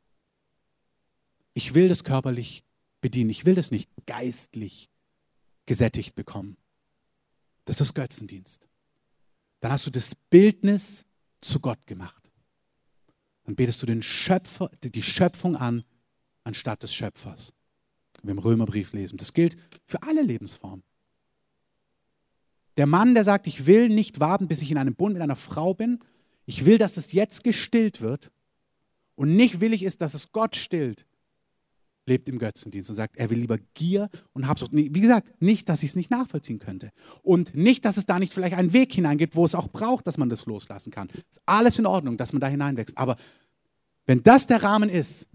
[1.53, 2.65] Ich will das körperlich
[2.99, 3.29] bedienen.
[3.29, 4.89] Ich will das nicht geistlich
[5.65, 6.57] gesättigt bekommen.
[7.63, 8.67] Das ist Götzendienst.
[9.61, 11.05] Dann hast du das Bildnis
[11.39, 12.26] zu Gott gemacht
[13.47, 15.85] dann betest du den Schöpfer, die Schöpfung an,
[16.43, 17.53] anstatt des Schöpfers.
[18.21, 19.15] Wir im Römerbrief lesen.
[19.17, 20.83] Das gilt für alle Lebensformen.
[22.75, 25.37] Der Mann, der sagt, ich will nicht warten, bis ich in einem Bund mit einer
[25.37, 25.99] Frau bin.
[26.45, 28.31] Ich will, dass es jetzt gestillt wird.
[29.15, 31.05] Und nicht willig ist, dass es Gott stillt,
[32.07, 34.71] lebt im Götzendienst und sagt, er will lieber Gier und Habsucht.
[34.73, 36.91] Wie gesagt, nicht, dass ich es nicht nachvollziehen könnte.
[37.21, 40.17] Und nicht, dass es da nicht vielleicht einen Weg hineingibt, wo es auch braucht, dass
[40.17, 41.09] man das loslassen kann.
[41.09, 42.97] Ist alles in Ordnung, dass man da hineinwächst.
[42.97, 43.17] Aber
[44.05, 45.29] wenn das der Rahmen ist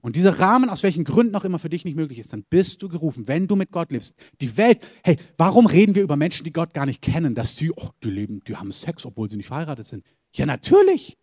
[0.00, 2.82] und dieser Rahmen aus welchen Gründen auch immer für dich nicht möglich ist, dann bist
[2.82, 4.14] du gerufen, wenn du mit Gott lebst.
[4.40, 7.70] Die Welt, hey, warum reden wir über Menschen, die Gott gar nicht kennen, dass die,
[7.70, 10.04] oh, die leben, die haben Sex, obwohl sie nicht verheiratet sind?
[10.32, 11.18] Ja, natürlich.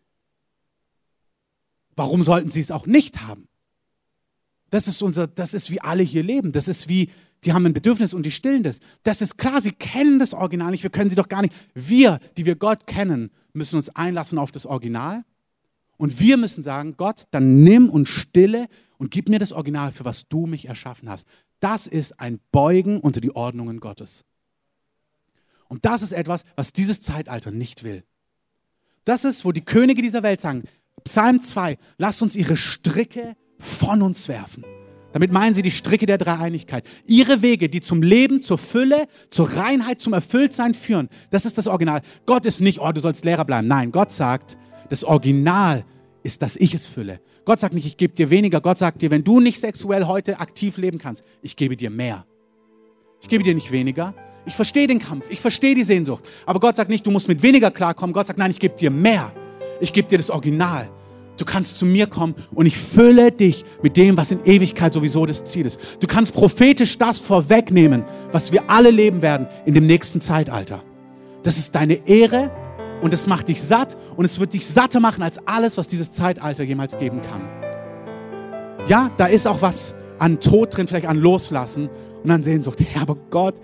[1.95, 3.47] Warum sollten sie es auch nicht haben?
[4.71, 6.51] Das ist unser, das ist wie alle hier leben.
[6.51, 7.11] Das ist wie,
[7.43, 8.79] die haben ein Bedürfnis und die stillen das.
[9.03, 10.81] Das ist klar, sie kennen das Original nicht.
[10.81, 11.53] Wir können sie doch gar nicht.
[11.75, 15.23] Wir, die wir Gott kennen, müssen uns einlassen auf das Original
[15.97, 18.67] und wir müssen sagen, Gott, dann nimm und stille
[18.97, 21.27] und gib mir das Original, für was du mich erschaffen hast.
[21.59, 24.25] Das ist ein Beugen unter die Ordnungen Gottes.
[25.67, 28.03] Und das ist etwas, was dieses Zeitalter nicht will.
[29.03, 30.63] Das ist, wo die Könige dieser Welt sagen,
[31.03, 34.65] Psalm 2, lass uns ihre Stricke von uns werfen.
[35.13, 36.85] Damit meinen sie die Stricke der Dreieinigkeit.
[37.05, 41.09] Ihre Wege, die zum Leben, zur Fülle, zur Reinheit, zum Erfülltsein führen.
[41.31, 42.01] Das ist das Original.
[42.25, 43.67] Gott ist nicht, oh, du sollst Lehrer bleiben.
[43.67, 44.57] Nein, Gott sagt,
[44.89, 45.85] das Original
[46.23, 47.19] ist, dass ich es fülle.
[47.45, 48.61] Gott sagt nicht, ich gebe dir weniger.
[48.61, 52.25] Gott sagt dir, wenn du nicht sexuell heute aktiv leben kannst, ich gebe dir mehr.
[53.21, 54.13] Ich gebe dir nicht weniger.
[54.45, 56.25] Ich verstehe den Kampf, ich verstehe die Sehnsucht.
[56.45, 58.13] Aber Gott sagt nicht, du musst mit weniger klarkommen.
[58.13, 59.31] Gott sagt, nein, ich gebe dir mehr.
[59.79, 60.89] Ich gebe dir das Original.
[61.41, 65.25] Du kannst zu mir kommen und ich fülle dich mit dem, was in Ewigkeit sowieso
[65.25, 65.79] das Ziel ist.
[65.99, 70.83] Du kannst prophetisch das vorwegnehmen, was wir alle leben werden in dem nächsten Zeitalter.
[71.41, 72.51] Das ist deine Ehre
[73.01, 76.11] und es macht dich satt und es wird dich satter machen als alles, was dieses
[76.11, 77.41] Zeitalter jemals geben kann.
[78.87, 81.89] Ja, da ist auch was an Tod drin, vielleicht an Loslassen
[82.23, 82.79] und an Sehnsucht.
[82.93, 83.55] Ja, aber Gott,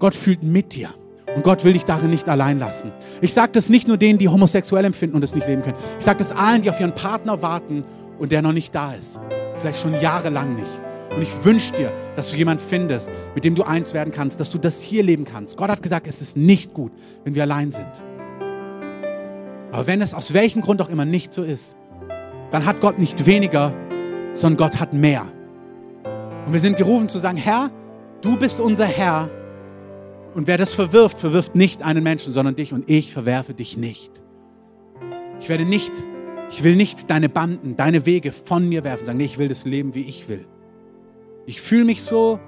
[0.00, 0.90] Gott fühlt mit dir.
[1.36, 2.92] Und Gott will dich darin nicht allein lassen.
[3.20, 5.76] Ich sage das nicht nur denen, die homosexuell empfinden und es nicht leben können.
[5.98, 7.84] Ich sage das allen, die auf ihren Partner warten
[8.18, 9.20] und der noch nicht da ist.
[9.56, 10.80] Vielleicht schon jahrelang nicht.
[11.14, 14.50] Und ich wünsche dir, dass du jemanden findest, mit dem du eins werden kannst, dass
[14.50, 15.56] du das hier leben kannst.
[15.56, 16.92] Gott hat gesagt, es ist nicht gut,
[17.24, 17.86] wenn wir allein sind.
[19.72, 21.76] Aber wenn es aus welchem Grund auch immer nicht so ist,
[22.50, 23.72] dann hat Gott nicht weniger,
[24.34, 25.26] sondern Gott hat mehr.
[26.46, 27.70] Und wir sind gerufen zu sagen, Herr,
[28.22, 29.30] du bist unser Herr.
[30.34, 34.22] Und wer das verwirft, verwirft nicht einen Menschen, sondern dich und ich verwerfe dich nicht.
[35.40, 35.92] Ich werde nicht,
[36.50, 39.64] ich will nicht deine Banden, deine Wege von mir werfen, sagen, nee, ich will das
[39.64, 40.46] Leben, wie ich will.
[41.46, 42.38] Ich fühle mich so,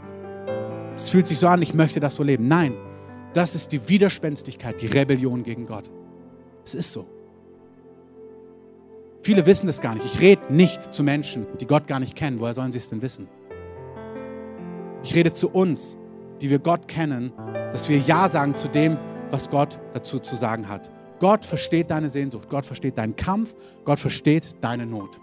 [0.96, 2.46] es fühlt sich so an, ich möchte das so leben.
[2.46, 2.74] Nein,
[3.32, 5.90] das ist die Widerspenstigkeit, die Rebellion gegen Gott.
[6.64, 7.06] Es ist so.
[9.22, 10.04] Viele wissen das gar nicht.
[10.04, 12.38] Ich rede nicht zu Menschen, die Gott gar nicht kennen.
[12.38, 13.28] Woher sollen sie es denn wissen?
[15.02, 15.96] Ich rede zu uns,
[16.42, 17.32] die wir Gott kennen,
[17.70, 18.98] dass wir Ja sagen zu dem,
[19.30, 20.90] was Gott dazu zu sagen hat.
[21.20, 25.20] Gott versteht deine Sehnsucht, Gott versteht deinen Kampf, Gott versteht deine Not.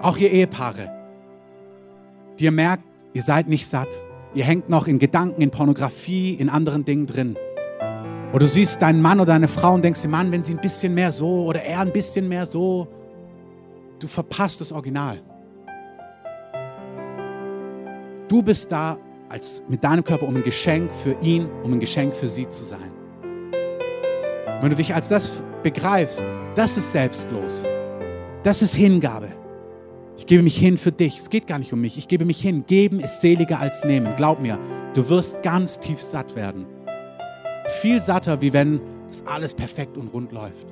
[0.00, 0.90] Auch ihr Ehepaare,
[2.38, 3.88] die ihr merkt, ihr seid nicht satt,
[4.34, 7.36] ihr hängt noch in Gedanken, in Pornografie, in anderen Dingen drin.
[8.30, 10.60] Oder du siehst deinen Mann oder deine Frau und denkst dir, Mann, wenn sie ein
[10.60, 12.88] bisschen mehr so oder er ein bisschen mehr so,
[13.98, 15.20] du verpasst das Original.
[18.28, 18.98] Du bist da
[19.28, 22.64] als, mit deinem Körper, um ein Geschenk für ihn, um ein Geschenk für sie zu
[22.64, 22.90] sein.
[24.60, 26.24] Wenn du dich als das begreifst,
[26.54, 27.64] das ist selbstlos.
[28.42, 29.28] Das ist Hingabe.
[30.16, 31.18] Ich gebe mich hin für dich.
[31.18, 31.98] Es geht gar nicht um mich.
[31.98, 32.64] Ich gebe mich hin.
[32.66, 34.14] Geben ist seliger als nehmen.
[34.16, 34.58] Glaub mir,
[34.94, 36.64] du wirst ganz tief satt werden.
[37.82, 40.66] Viel satter, wie wenn das alles perfekt und rund läuft.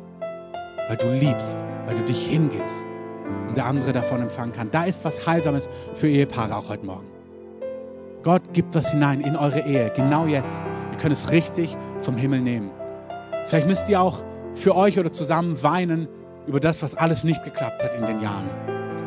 [0.88, 2.86] Weil du liebst, weil du dich hingibst
[3.48, 4.70] und der andere davon empfangen kann.
[4.70, 7.13] Da ist was Heilsames für Ehepaare auch heute Morgen.
[8.24, 10.64] Gott gibt was hinein in eure Ehe, genau jetzt.
[10.92, 12.70] Ihr könnt es richtig vom Himmel nehmen.
[13.46, 16.08] Vielleicht müsst ihr auch für euch oder zusammen weinen
[16.46, 18.48] über das, was alles nicht geklappt hat in den Jahren.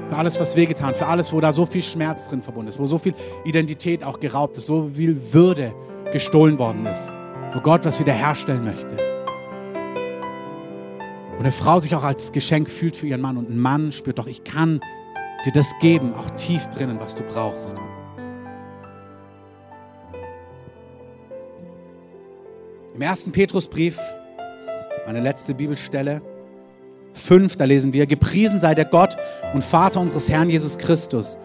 [0.10, 2.86] Für alles, was wehgetan, für alles, wo da so viel Schmerz drin verbunden ist, wo
[2.86, 5.74] so viel Identität auch geraubt ist, so viel Würde
[6.14, 7.12] gestohlen worden ist,
[7.54, 8.96] wo Gott was wiederherstellen möchte.
[11.32, 14.20] Und eine Frau sich auch als Geschenk fühlt für ihren Mann und ein Mann spürt
[14.20, 14.80] doch, ich kann
[15.44, 17.76] dir das geben, auch tief drinnen, was du brauchst.
[22.98, 24.00] Im ersten Petrusbrief,
[25.06, 26.20] meine letzte Bibelstelle,
[27.14, 29.16] 5, da lesen wir, gepriesen sei der Gott
[29.54, 31.38] und Vater unseres Herrn Jesus Christus,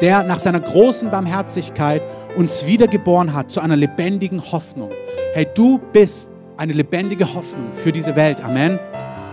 [0.00, 2.02] der nach seiner großen Barmherzigkeit
[2.36, 4.90] uns wiedergeboren hat zu einer lebendigen Hoffnung.
[5.34, 8.42] Hey, du bist eine lebendige Hoffnung für diese Welt.
[8.42, 8.80] Amen.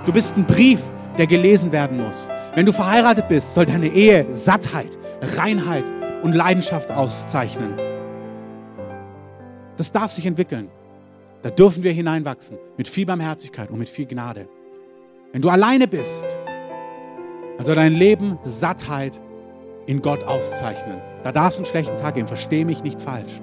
[0.06, 0.84] Du bist ein Brief,
[1.18, 2.30] der gelesen werden muss.
[2.54, 5.00] Wenn du verheiratet bist, soll deine Ehe Sattheit,
[5.36, 5.86] Reinheit
[6.22, 7.74] und Leidenschaft auszeichnen.
[9.78, 10.70] Das darf sich entwickeln.
[11.46, 14.48] Da dürfen wir hineinwachsen mit viel Barmherzigkeit und mit viel Gnade.
[15.32, 16.26] Wenn du alleine bist,
[17.56, 19.22] dann soll dein Leben Sattheit
[19.86, 21.00] in Gott auszeichnen.
[21.24, 23.40] Da darf es einen schlechten Tag geben, verstehe mich nicht falsch.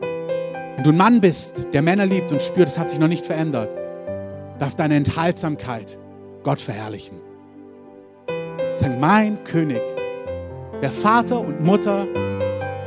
[0.00, 3.24] Wenn du ein Mann bist, der Männer liebt und spürt, es hat sich noch nicht
[3.24, 3.70] verändert,
[4.58, 5.96] darf deine Enthaltsamkeit
[6.42, 7.20] Gott verherrlichen.
[8.74, 9.80] Sagen, mein König,
[10.80, 12.04] wer Vater und Mutter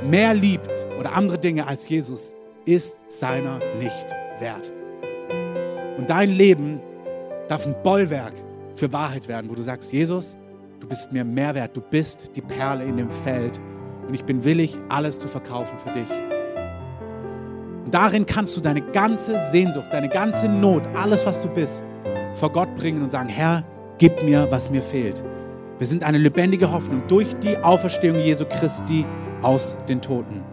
[0.04, 2.36] mehr liebt oder andere Dinge als Jesus,
[2.66, 4.72] ist seiner nicht wert.
[5.98, 6.80] Und dein Leben
[7.48, 8.34] darf ein Bollwerk
[8.76, 10.38] für Wahrheit werden, wo du sagst, Jesus,
[10.80, 13.60] du bist mir mehr wert, du bist die Perle in dem Feld
[14.08, 16.10] und ich bin willig, alles zu verkaufen für dich.
[17.86, 21.86] Und darin kannst du deine ganze Sehnsucht, deine ganze Not, alles, was du bist,
[22.36, 23.64] vor Gott bringen und sagen, Herr,
[23.98, 25.24] gib mir, was mir fehlt.
[25.78, 29.06] Wir sind eine lebendige Hoffnung durch die Auferstehung Jesu Christi
[29.42, 30.44] aus den Toten.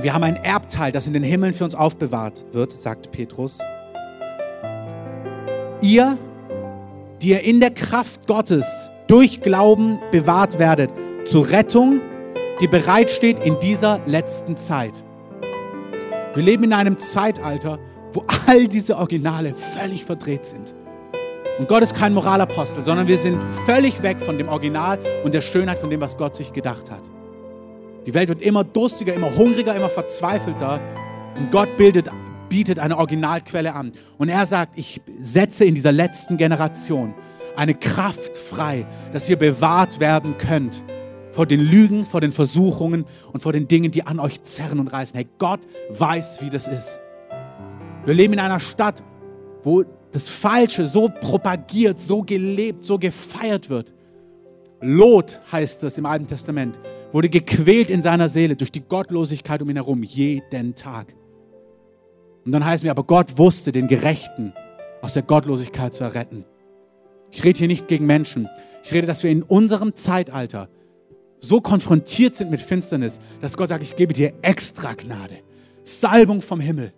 [0.00, 3.58] Wir haben ein Erbteil, das in den Himmeln für uns aufbewahrt wird, sagt Petrus.
[5.80, 6.18] Ihr,
[7.22, 8.66] die ihr in der Kraft Gottes
[9.06, 10.90] durch Glauben bewahrt werdet,
[11.26, 12.00] zur Rettung,
[12.60, 15.04] die bereitsteht in dieser letzten Zeit.
[16.34, 17.78] Wir leben in einem Zeitalter,
[18.12, 20.74] wo all diese Originale völlig verdreht sind.
[21.58, 25.40] Und Gott ist kein Moralapostel, sondern wir sind völlig weg von dem Original und der
[25.40, 27.13] Schönheit von dem, was Gott sich gedacht hat.
[28.06, 30.80] Die Welt wird immer durstiger, immer hungriger, immer verzweifelter.
[31.36, 32.08] Und Gott bildet,
[32.48, 33.92] bietet eine Originalquelle an.
[34.18, 37.14] Und er sagt, ich setze in dieser letzten Generation
[37.56, 40.82] eine Kraft frei, dass ihr bewahrt werden könnt
[41.32, 44.88] vor den Lügen, vor den Versuchungen und vor den Dingen, die an euch zerren und
[44.88, 45.16] reißen.
[45.16, 47.00] Hey, Gott weiß, wie das ist.
[48.04, 49.02] Wir leben in einer Stadt,
[49.62, 53.92] wo das Falsche so propagiert, so gelebt, so gefeiert wird.
[54.80, 56.78] Lot heißt es im Alten Testament,
[57.14, 61.14] wurde gequält in seiner Seele durch die Gottlosigkeit um ihn herum, jeden Tag.
[62.44, 64.52] Und dann heißt mir, aber Gott wusste, den Gerechten
[65.00, 66.44] aus der Gottlosigkeit zu erretten.
[67.30, 68.48] Ich rede hier nicht gegen Menschen.
[68.82, 70.68] Ich rede, dass wir in unserem Zeitalter
[71.38, 75.38] so konfrontiert sind mit Finsternis, dass Gott sagt, ich gebe dir extra Gnade.
[75.84, 76.92] Salbung vom Himmel,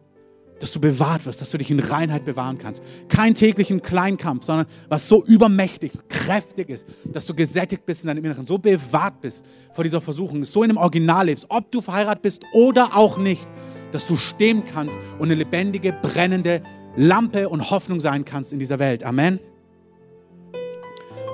[0.58, 2.82] dass du bewahrt wirst, dass du dich in Reinheit bewahren kannst.
[3.08, 8.24] Kein täglichen Kleinkampf, sondern was so übermächtig, kräftig ist, dass du gesättigt bist in deinem
[8.24, 9.44] Inneren, so bewahrt bist
[9.74, 13.46] vor dieser Versuchung, so in dem Original lebst, ob du verheiratet bist oder auch nicht,
[13.92, 16.62] dass du stehen kannst und eine lebendige, brennende
[16.96, 19.04] Lampe und Hoffnung sein kannst in dieser Welt.
[19.04, 19.40] Amen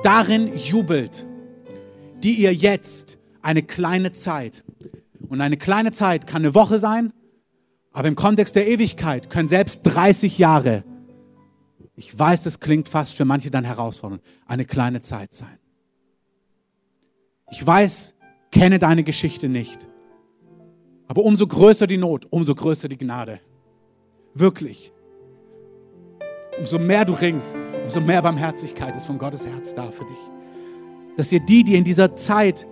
[0.02, 1.26] darin jubelt,
[2.22, 4.64] die ihr jetzt eine kleine Zeit,
[5.28, 7.12] und eine kleine Zeit kann eine Woche sein,
[7.92, 10.84] aber im Kontext der Ewigkeit können selbst 30 Jahre,
[11.94, 15.58] ich weiß, das klingt fast für manche dann herausfordernd, eine kleine Zeit sein.
[17.50, 18.14] Ich weiß,
[18.50, 19.86] kenne deine Geschichte nicht,
[21.06, 23.40] aber umso größer die Not, umso größer die Gnade.
[24.34, 24.92] Wirklich.
[26.58, 30.18] Umso mehr du ringst, umso mehr Barmherzigkeit ist von Gottes Herz da für dich.
[31.16, 32.66] Dass ihr die, die in dieser Zeit,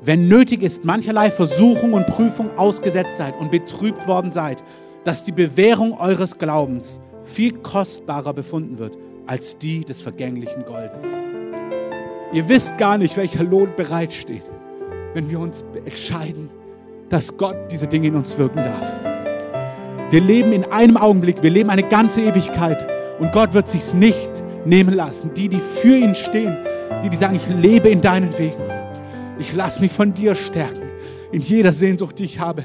[0.00, 4.62] wenn nötig ist, mancherlei Versuchung und Prüfung ausgesetzt seid und betrübt worden seid,
[5.04, 8.96] dass die Bewährung eures Glaubens viel kostbarer befunden wird
[9.26, 11.04] als die des vergänglichen Goldes.
[12.32, 14.44] Ihr wisst gar nicht, welcher Lohn bereitsteht,
[15.14, 16.50] wenn wir uns entscheiden,
[17.08, 18.92] dass Gott diese Dinge in uns wirken darf.
[20.10, 22.86] Wir leben in einem Augenblick, wir leben eine ganze Ewigkeit
[23.18, 24.30] und Gott wird sich's nicht
[24.64, 25.32] nehmen lassen.
[25.34, 26.56] Die, die für ihn stehen,
[27.02, 28.62] die, die sagen, ich lebe in deinen Wegen.
[29.38, 30.82] Ich lasse mich von dir stärken.
[31.30, 32.64] In jeder Sehnsucht, die ich habe,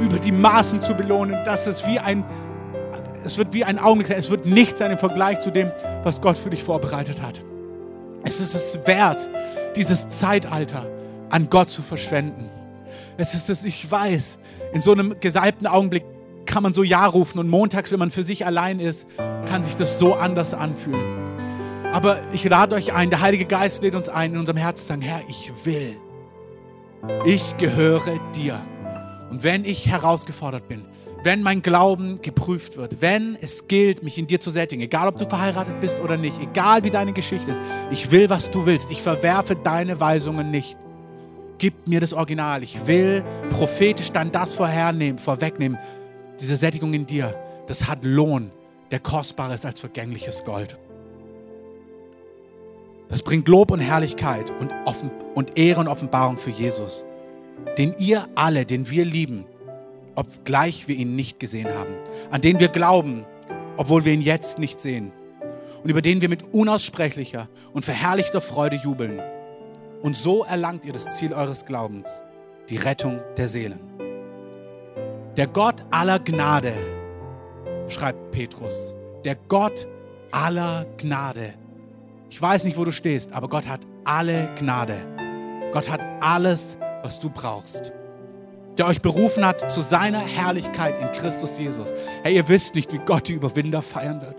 [0.00, 2.24] über die Maßen zu belohnen, dass es wie ein,
[3.24, 4.18] es wird wie ein Augenblick sein.
[4.18, 5.70] Es wird nichts sein im Vergleich zu dem,
[6.02, 7.42] was Gott für dich vorbereitet hat.
[8.24, 9.28] Es ist es wert,
[9.76, 10.86] dieses Zeitalter
[11.30, 12.48] an Gott zu verschwenden.
[13.16, 14.38] Es ist es, ich weiß,
[14.72, 16.04] in so einem gesalbten Augenblick
[16.46, 19.06] kann man so Ja rufen und montags, wenn man für sich allein ist,
[19.46, 21.02] kann sich das so anders anfühlen.
[21.92, 24.88] Aber ich lade euch ein, der Heilige Geist lädt uns ein, in unserem Herzen zu
[24.88, 25.96] sagen, Herr, ich will.
[27.26, 28.60] Ich gehöre dir.
[29.30, 30.84] Und wenn ich herausgefordert bin,
[31.22, 35.16] wenn mein Glauben geprüft wird, wenn es gilt, mich in dir zu sättigen, egal ob
[35.16, 38.90] du verheiratet bist oder nicht, egal wie deine Geschichte ist, ich will, was du willst.
[38.90, 40.76] Ich verwerfe deine Weisungen nicht.
[41.58, 42.62] Gib mir das Original.
[42.62, 45.78] Ich will prophetisch dann das vorhernehmen, vorwegnehmen,
[46.38, 47.34] diese Sättigung in dir,
[47.66, 48.50] das hat Lohn,
[48.90, 50.76] der kostbarer ist als vergängliches Gold.
[53.08, 57.04] Das bringt Lob und Herrlichkeit und, Offen und Ehre und Offenbarung für Jesus,
[57.78, 59.44] den ihr alle, den wir lieben,
[60.14, 61.94] obgleich wir ihn nicht gesehen haben,
[62.30, 63.24] an den wir glauben,
[63.76, 65.12] obwohl wir ihn jetzt nicht sehen
[65.82, 69.20] und über den wir mit unaussprechlicher und verherrlichter Freude jubeln.
[70.02, 72.22] Und so erlangt ihr das Ziel eures Glaubens,
[72.68, 73.80] die Rettung der Seelen.
[75.36, 76.72] Der Gott aller Gnade,
[77.88, 78.94] schreibt Petrus,
[79.24, 79.86] der Gott
[80.30, 81.54] aller Gnade.
[82.30, 84.96] Ich weiß nicht, wo du stehst, aber Gott hat alle Gnade.
[85.72, 87.92] Gott hat alles, was du brauchst.
[88.78, 91.94] Der euch berufen hat zu seiner Herrlichkeit in Christus Jesus.
[92.22, 94.36] Hey, ihr wisst nicht, wie Gott die Überwinder feiern wird.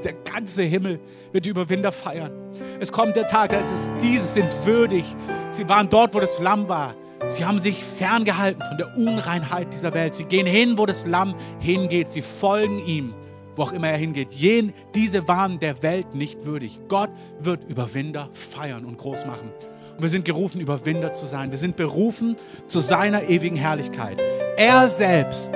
[0.04, 1.00] Der ganze Himmel
[1.32, 2.30] wird die Überwinder feiern.
[2.78, 5.16] Es kommt der Tag, da ist es, diese sind würdig.
[5.50, 6.94] Sie waren dort, wo das Lamm war.
[7.28, 10.14] Sie haben sich ferngehalten von der Unreinheit dieser Welt.
[10.14, 12.10] Sie gehen hin, wo das Lamm hingeht.
[12.10, 13.14] Sie folgen ihm,
[13.56, 14.32] wo auch immer er hingeht.
[14.32, 16.80] Jen, diese waren der Welt nicht würdig.
[16.88, 19.50] Gott wird Überwinder feiern und groß machen.
[19.96, 21.50] Und wir sind gerufen, Überwinder zu sein.
[21.50, 22.36] Wir sind berufen
[22.66, 24.20] zu seiner ewigen Herrlichkeit.
[24.56, 25.50] Er selbst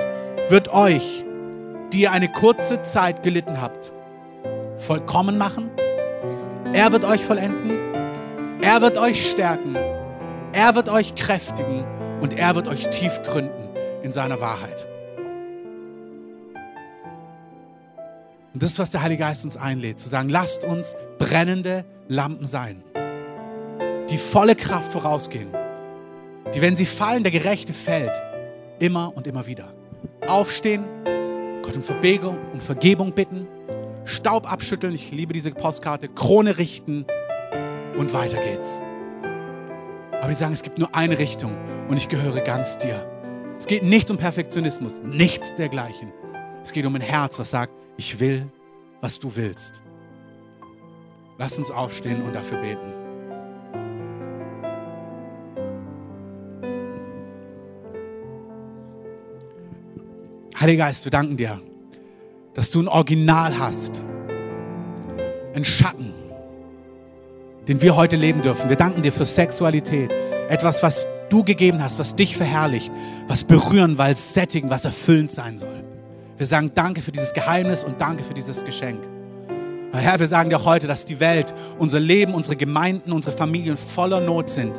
[0.49, 1.25] wird euch,
[1.91, 3.91] die ihr eine kurze Zeit gelitten habt,
[4.77, 5.69] vollkommen machen.
[6.73, 7.77] Er wird euch vollenden.
[8.61, 9.75] Er wird euch stärken.
[10.53, 11.85] Er wird euch kräftigen
[12.21, 13.69] und er wird euch tief gründen
[14.03, 14.87] in seiner Wahrheit.
[18.53, 22.45] Und das ist, was der Heilige Geist uns einlädt, zu sagen, lasst uns brennende Lampen
[22.45, 22.83] sein,
[24.09, 25.49] die volle Kraft vorausgehen,
[26.53, 28.19] die, wenn sie fallen, der Gerechte fällt,
[28.79, 29.73] immer und immer wieder.
[30.27, 30.83] Aufstehen,
[31.61, 33.47] Gott um Vergebung, um Vergebung bitten,
[34.05, 37.05] Staub abschütteln, ich liebe diese Postkarte, Krone richten
[37.97, 38.81] und weiter geht's.
[40.19, 41.55] Aber die sagen, es gibt nur eine Richtung
[41.87, 43.07] und ich gehöre ganz dir.
[43.59, 46.11] Es geht nicht um Perfektionismus, nichts dergleichen.
[46.63, 48.47] Es geht um ein Herz, was sagt, ich will,
[49.01, 49.81] was du willst.
[51.37, 52.93] Lass uns aufstehen und dafür beten.
[60.57, 61.61] Heiliger Geist, wir danken dir,
[62.53, 64.01] dass du ein Original hast,
[65.53, 66.13] ein Schatten,
[67.67, 68.69] den wir heute leben dürfen.
[68.69, 70.11] Wir danken dir für Sexualität,
[70.47, 72.93] etwas, was du gegeben hast, was dich verherrlicht,
[73.27, 75.78] was berühren, weil sättigen, was erfüllend sein soll.
[76.39, 79.01] Wir sagen Danke für dieses Geheimnis und Danke für dieses Geschenk.
[79.91, 84.21] Herr, wir sagen dir heute, dass die Welt, unser Leben, unsere Gemeinden, unsere Familien voller
[84.21, 84.71] Not sind,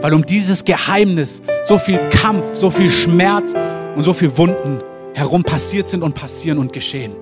[0.00, 3.52] weil um dieses Geheimnis so viel Kampf, so viel Schmerz
[3.96, 4.78] und so viel Wunden
[5.12, 7.16] herum passiert sind und passieren und geschehen.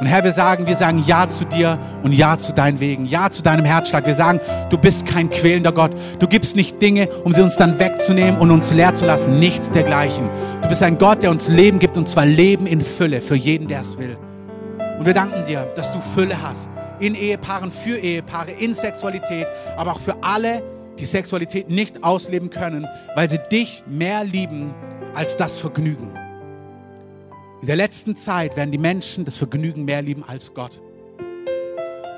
[0.00, 3.30] Und Herr, wir sagen, wir sagen Ja zu dir und Ja zu deinen Wegen, Ja
[3.30, 4.06] zu deinem Herzschlag.
[4.06, 5.92] Wir sagen, du bist kein quälender Gott.
[6.18, 9.38] Du gibst nicht Dinge, um sie uns dann wegzunehmen und uns leer zu lassen.
[9.38, 10.28] Nichts dergleichen.
[10.60, 13.68] Du bist ein Gott, der uns Leben gibt und zwar Leben in Fülle für jeden,
[13.68, 14.18] der es will.
[14.98, 16.70] Und wir danken dir, dass du Fülle hast.
[16.98, 20.62] In Ehepaaren, für Ehepaare, in Sexualität, aber auch für alle,
[20.98, 24.74] die Sexualität nicht ausleben können, weil sie dich mehr lieben
[25.14, 26.10] als das Vergnügen.
[27.62, 30.82] In der letzten Zeit werden die Menschen das Vergnügen mehr lieben als Gott.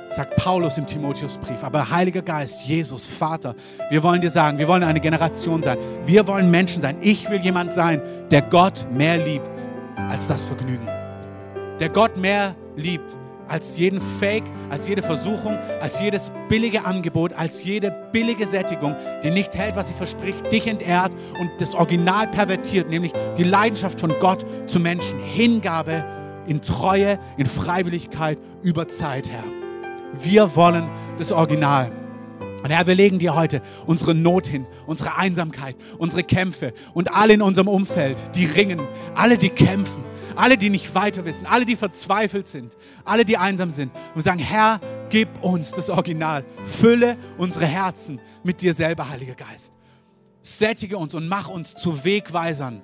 [0.09, 1.63] Sagt Paulus im Timotheusbrief.
[1.63, 3.55] Aber Heiliger Geist, Jesus, Vater,
[3.91, 5.79] wir wollen dir sagen, wir wollen eine Generation sein.
[6.07, 6.97] Wir wollen Menschen sein.
[7.03, 9.69] Ich will jemand sein, der Gott mehr liebt
[10.09, 10.87] als das Vergnügen.
[11.79, 13.17] Der Gott mehr liebt
[13.49, 19.31] als jeden Fake, als jede Versuchung, als jedes billige Angebot, als jede billige Sättigung, die
[19.31, 24.13] nicht hält, was sie verspricht, dich entehrt und das Original pervertiert, nämlich die Leidenschaft von
[24.21, 25.19] Gott zu Menschen.
[25.21, 26.05] Hingabe
[26.47, 29.45] in Treue, in Freiwilligkeit über Zeit, Herr.
[30.19, 30.89] Wir wollen
[31.19, 31.93] das Original.
[32.63, 37.35] Und Herr, wir legen dir heute unsere Not hin, unsere Einsamkeit, unsere Kämpfe und alle
[37.35, 38.81] in unserem Umfeld, die ringen,
[39.15, 40.03] alle, die kämpfen,
[40.35, 43.93] alle, die nicht weiter wissen, alle, die verzweifelt sind, alle, die einsam sind.
[43.95, 46.45] Und wir sagen, Herr, gib uns das Original.
[46.65, 49.73] Fülle unsere Herzen mit dir selber, Heiliger Geist.
[50.43, 52.83] Sättige uns und mach uns zu Wegweisern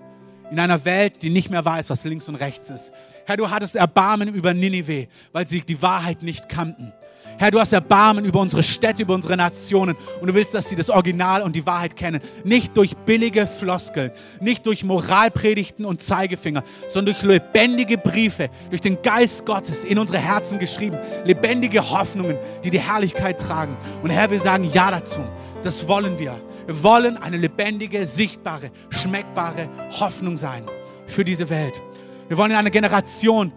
[0.51, 2.93] in einer Welt, die nicht mehr weiß, was links und rechts ist.
[3.27, 6.93] Herr, du hattest Erbarmen über Ninive, weil sie die Wahrheit nicht kannten.
[7.39, 10.77] Herr, du hast Erbarmen über unsere Städte, über unsere Nationen und du willst, dass sie
[10.77, 12.21] das Original und die Wahrheit kennen.
[12.45, 19.01] Nicht durch billige Floskeln, nicht durch Moralpredigten und Zeigefinger, sondern durch lebendige Briefe, durch den
[19.03, 20.99] Geist Gottes in unsere Herzen geschrieben.
[21.25, 23.77] Lebendige Hoffnungen, die die Herrlichkeit tragen.
[24.03, 25.21] Und Herr, wir sagen Ja dazu.
[25.63, 26.41] Das wollen wir.
[26.67, 29.69] Wir wollen eine lebendige, sichtbare, schmeckbare
[29.99, 30.65] Hoffnung sein
[31.07, 31.83] für diese Welt.
[32.29, 33.53] Wir wollen in einer Generation,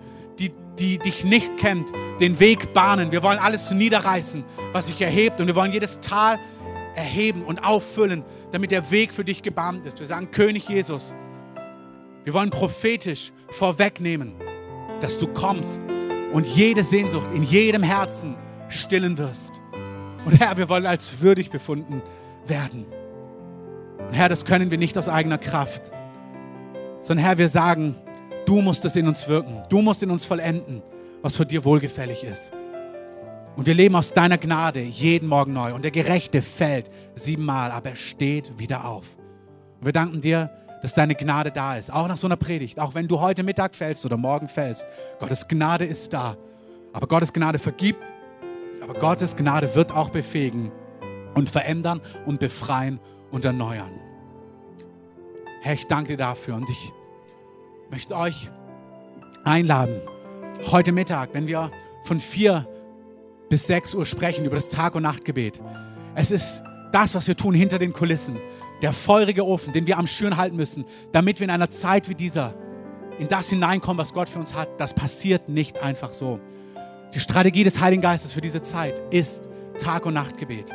[0.80, 3.12] die, dich nicht kennt, den Weg bahnen.
[3.12, 5.42] Wir wollen alles niederreißen, was sich erhebt.
[5.42, 6.40] Und wir wollen jedes Tal
[6.96, 10.00] erheben und auffüllen, damit der Weg für dich gebahnt ist.
[10.00, 11.14] Wir sagen, König Jesus,
[12.24, 14.34] wir wollen prophetisch vorwegnehmen,
[15.00, 15.80] dass du kommst
[16.34, 18.36] und jede Sehnsucht in jedem Herzen
[18.68, 19.62] stillen wirst.
[20.26, 22.02] Und Herr, wir wollen als würdig befunden
[22.48, 22.86] werden.
[24.00, 25.92] Und Herr, das können wir nicht aus eigener Kraft,
[27.00, 27.96] sondern Herr, wir sagen,
[28.48, 30.82] du musst es in uns wirken, du musst in uns vollenden
[31.22, 32.52] was für dir wohlgefällig ist.
[33.56, 35.74] Und wir leben aus deiner Gnade jeden Morgen neu.
[35.74, 39.18] Und der Gerechte fällt siebenmal, aber er steht wieder auf.
[39.80, 41.92] Und wir danken dir, dass deine Gnade da ist.
[41.92, 42.80] Auch nach so einer Predigt.
[42.80, 44.86] Auch wenn du heute Mittag fällst oder morgen fällst.
[45.20, 46.38] Gottes Gnade ist da.
[46.94, 48.04] Aber Gottes Gnade vergibt.
[48.82, 50.72] Aber Gottes Gnade wird auch befähigen
[51.34, 53.00] und verändern und befreien
[53.32, 53.92] und erneuern.
[55.62, 56.56] Herr, ich danke dir dafür.
[56.56, 56.94] Und ich
[57.90, 58.50] möchte euch
[59.44, 60.02] einladen,
[60.72, 61.72] heute Mittag, wenn wir
[62.04, 62.68] von vier
[63.50, 65.62] bis sechs Uhr sprechen über das Tag- und Nachtgebet.
[66.16, 68.38] Es ist das, was wir tun hinter den Kulissen.
[68.82, 72.16] Der feurige Ofen, den wir am Schüren halten müssen, damit wir in einer Zeit wie
[72.16, 72.54] dieser
[73.20, 74.70] in das hineinkommen, was Gott für uns hat.
[74.80, 76.40] Das passiert nicht einfach so.
[77.14, 80.72] Die Strategie des Heiligen Geistes für diese Zeit ist Tag- und Nachtgebet.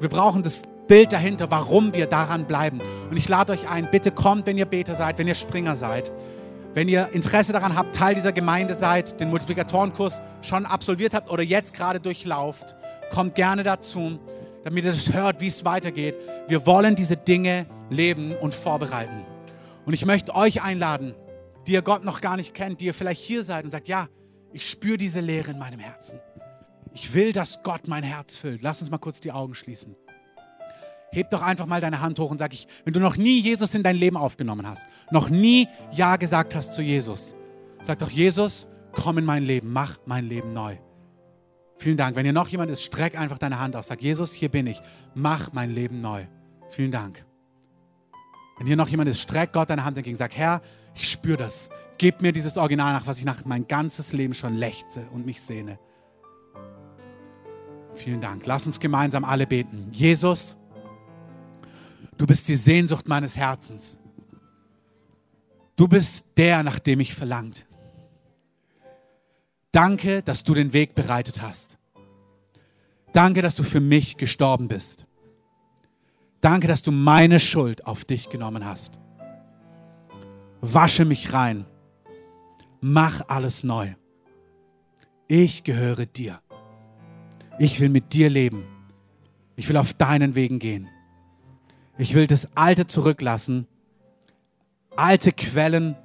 [0.00, 2.80] Wir brauchen das Bild dahinter, warum wir daran bleiben.
[3.10, 6.10] Und ich lade euch ein, bitte kommt, wenn ihr Beter seid, wenn ihr Springer seid.
[6.74, 11.42] Wenn ihr Interesse daran habt, Teil dieser Gemeinde seid, den Multiplikatorenkurs schon absolviert habt oder
[11.42, 12.76] jetzt gerade durchlauft,
[13.10, 14.18] kommt gerne dazu,
[14.64, 16.14] damit ihr das hört, wie es weitergeht.
[16.46, 19.24] Wir wollen diese Dinge leben und vorbereiten.
[19.86, 21.14] Und ich möchte euch einladen,
[21.66, 24.08] die ihr Gott noch gar nicht kennt, die ihr vielleicht hier seid und sagt, ja,
[24.52, 26.20] ich spüre diese Leere in meinem Herzen.
[26.92, 28.60] Ich will, dass Gott mein Herz füllt.
[28.62, 29.96] Lass uns mal kurz die Augen schließen
[31.10, 33.74] heb doch einfach mal deine Hand hoch und sag ich, wenn du noch nie Jesus
[33.74, 37.34] in dein Leben aufgenommen hast, noch nie Ja gesagt hast zu Jesus,
[37.82, 40.76] sag doch, Jesus, komm in mein Leben, mach mein Leben neu.
[41.78, 42.16] Vielen Dank.
[42.16, 43.86] Wenn hier noch jemand ist, streck einfach deine Hand aus.
[43.86, 44.82] Sag, Jesus, hier bin ich.
[45.14, 46.24] Mach mein Leben neu.
[46.70, 47.24] Vielen Dank.
[48.58, 50.16] Wenn hier noch jemand ist, streck Gott deine Hand entgegen.
[50.16, 50.60] Sag, Herr,
[50.96, 51.70] ich spüre das.
[51.96, 55.40] Gib mir dieses Original nach, was ich nach mein ganzes Leben schon lechze und mich
[55.40, 55.78] sehne.
[57.94, 58.46] Vielen Dank.
[58.46, 59.88] Lass uns gemeinsam alle beten.
[59.92, 60.56] Jesus,
[62.18, 63.96] du bist die Sehnsucht meines Herzens.
[65.76, 67.64] Du bist der, nach dem ich verlangt.
[69.72, 71.78] Danke, dass du den Weg bereitet hast.
[73.12, 75.06] Danke, dass du für mich gestorben bist.
[76.40, 78.98] Danke, dass du meine Schuld auf dich genommen hast.
[80.60, 81.64] Wasche mich rein.
[82.80, 83.94] Mach alles neu.
[85.26, 86.40] Ich gehöre dir.
[87.58, 88.64] Ich will mit dir leben.
[89.56, 90.88] Ich will auf deinen Wegen gehen.
[91.98, 93.66] Ich will das Alte zurücklassen.
[94.96, 95.96] Alte Quellen,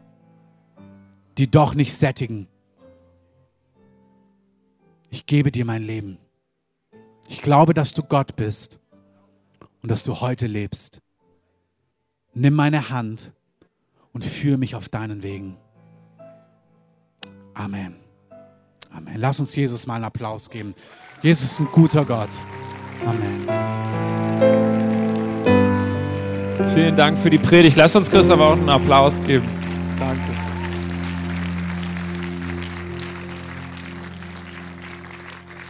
[1.38, 2.48] die doch nicht sättigen
[5.14, 6.18] ich gebe dir mein Leben.
[7.28, 8.80] Ich glaube, dass du Gott bist
[9.84, 11.02] und dass du heute lebst.
[12.34, 13.32] Nimm meine Hand
[14.12, 15.56] und führe mich auf deinen Wegen.
[17.54, 17.96] Amen.
[18.90, 19.18] Amen.
[19.18, 20.74] Lass uns Jesus mal einen Applaus geben.
[21.22, 22.32] Jesus ist ein guter Gott.
[23.06, 24.73] Amen.
[26.72, 27.76] Vielen Dank für die Predigt.
[27.78, 29.48] Lass uns Christoph auch einen Applaus geben.
[30.00, 30.24] Danke.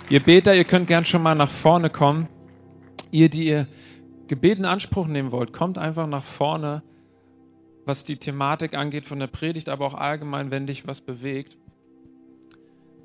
[0.10, 2.28] Ihr Beter, ihr könnt gern schon mal nach vorne kommen.
[3.12, 3.68] Ihr, die ihr
[4.28, 6.84] Gebet in Anspruch nehmen wollt, kommt einfach nach vorne,
[7.86, 11.58] was die Thematik angeht von der Predigt, aber auch allgemein, wenn dich was bewegt.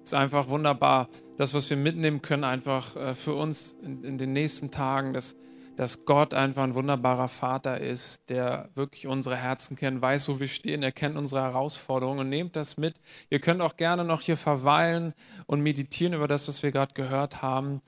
[0.04, 4.32] Ist einfach wunderbar, das, was wir mitnehmen können, einfach äh, für uns in, in den
[4.32, 5.36] nächsten Tagen, das
[5.78, 10.48] dass Gott einfach ein wunderbarer Vater ist, der wirklich unsere Herzen kennt, weiß, wo wir
[10.48, 12.96] stehen, er kennt unsere Herausforderungen und nehmt das mit.
[13.30, 15.14] Ihr könnt auch gerne noch hier verweilen
[15.46, 17.80] und meditieren über das, was wir gerade gehört haben.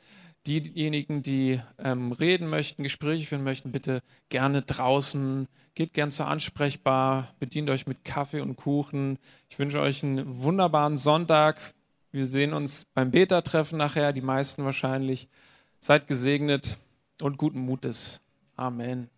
[0.46, 5.48] Diejenigen, die ähm, reden möchten, Gespräche führen möchten, bitte gerne draußen.
[5.74, 9.18] Geht gern zur Ansprechbar, bedient euch mit Kaffee und Kuchen.
[9.48, 11.60] Ich wünsche euch einen wunderbaren Sonntag.
[12.12, 15.26] Wir sehen uns beim Beta-Treffen nachher, die meisten wahrscheinlich.
[15.80, 16.78] Seid gesegnet
[17.22, 18.22] und guten Mutes.
[18.56, 19.08] Amen.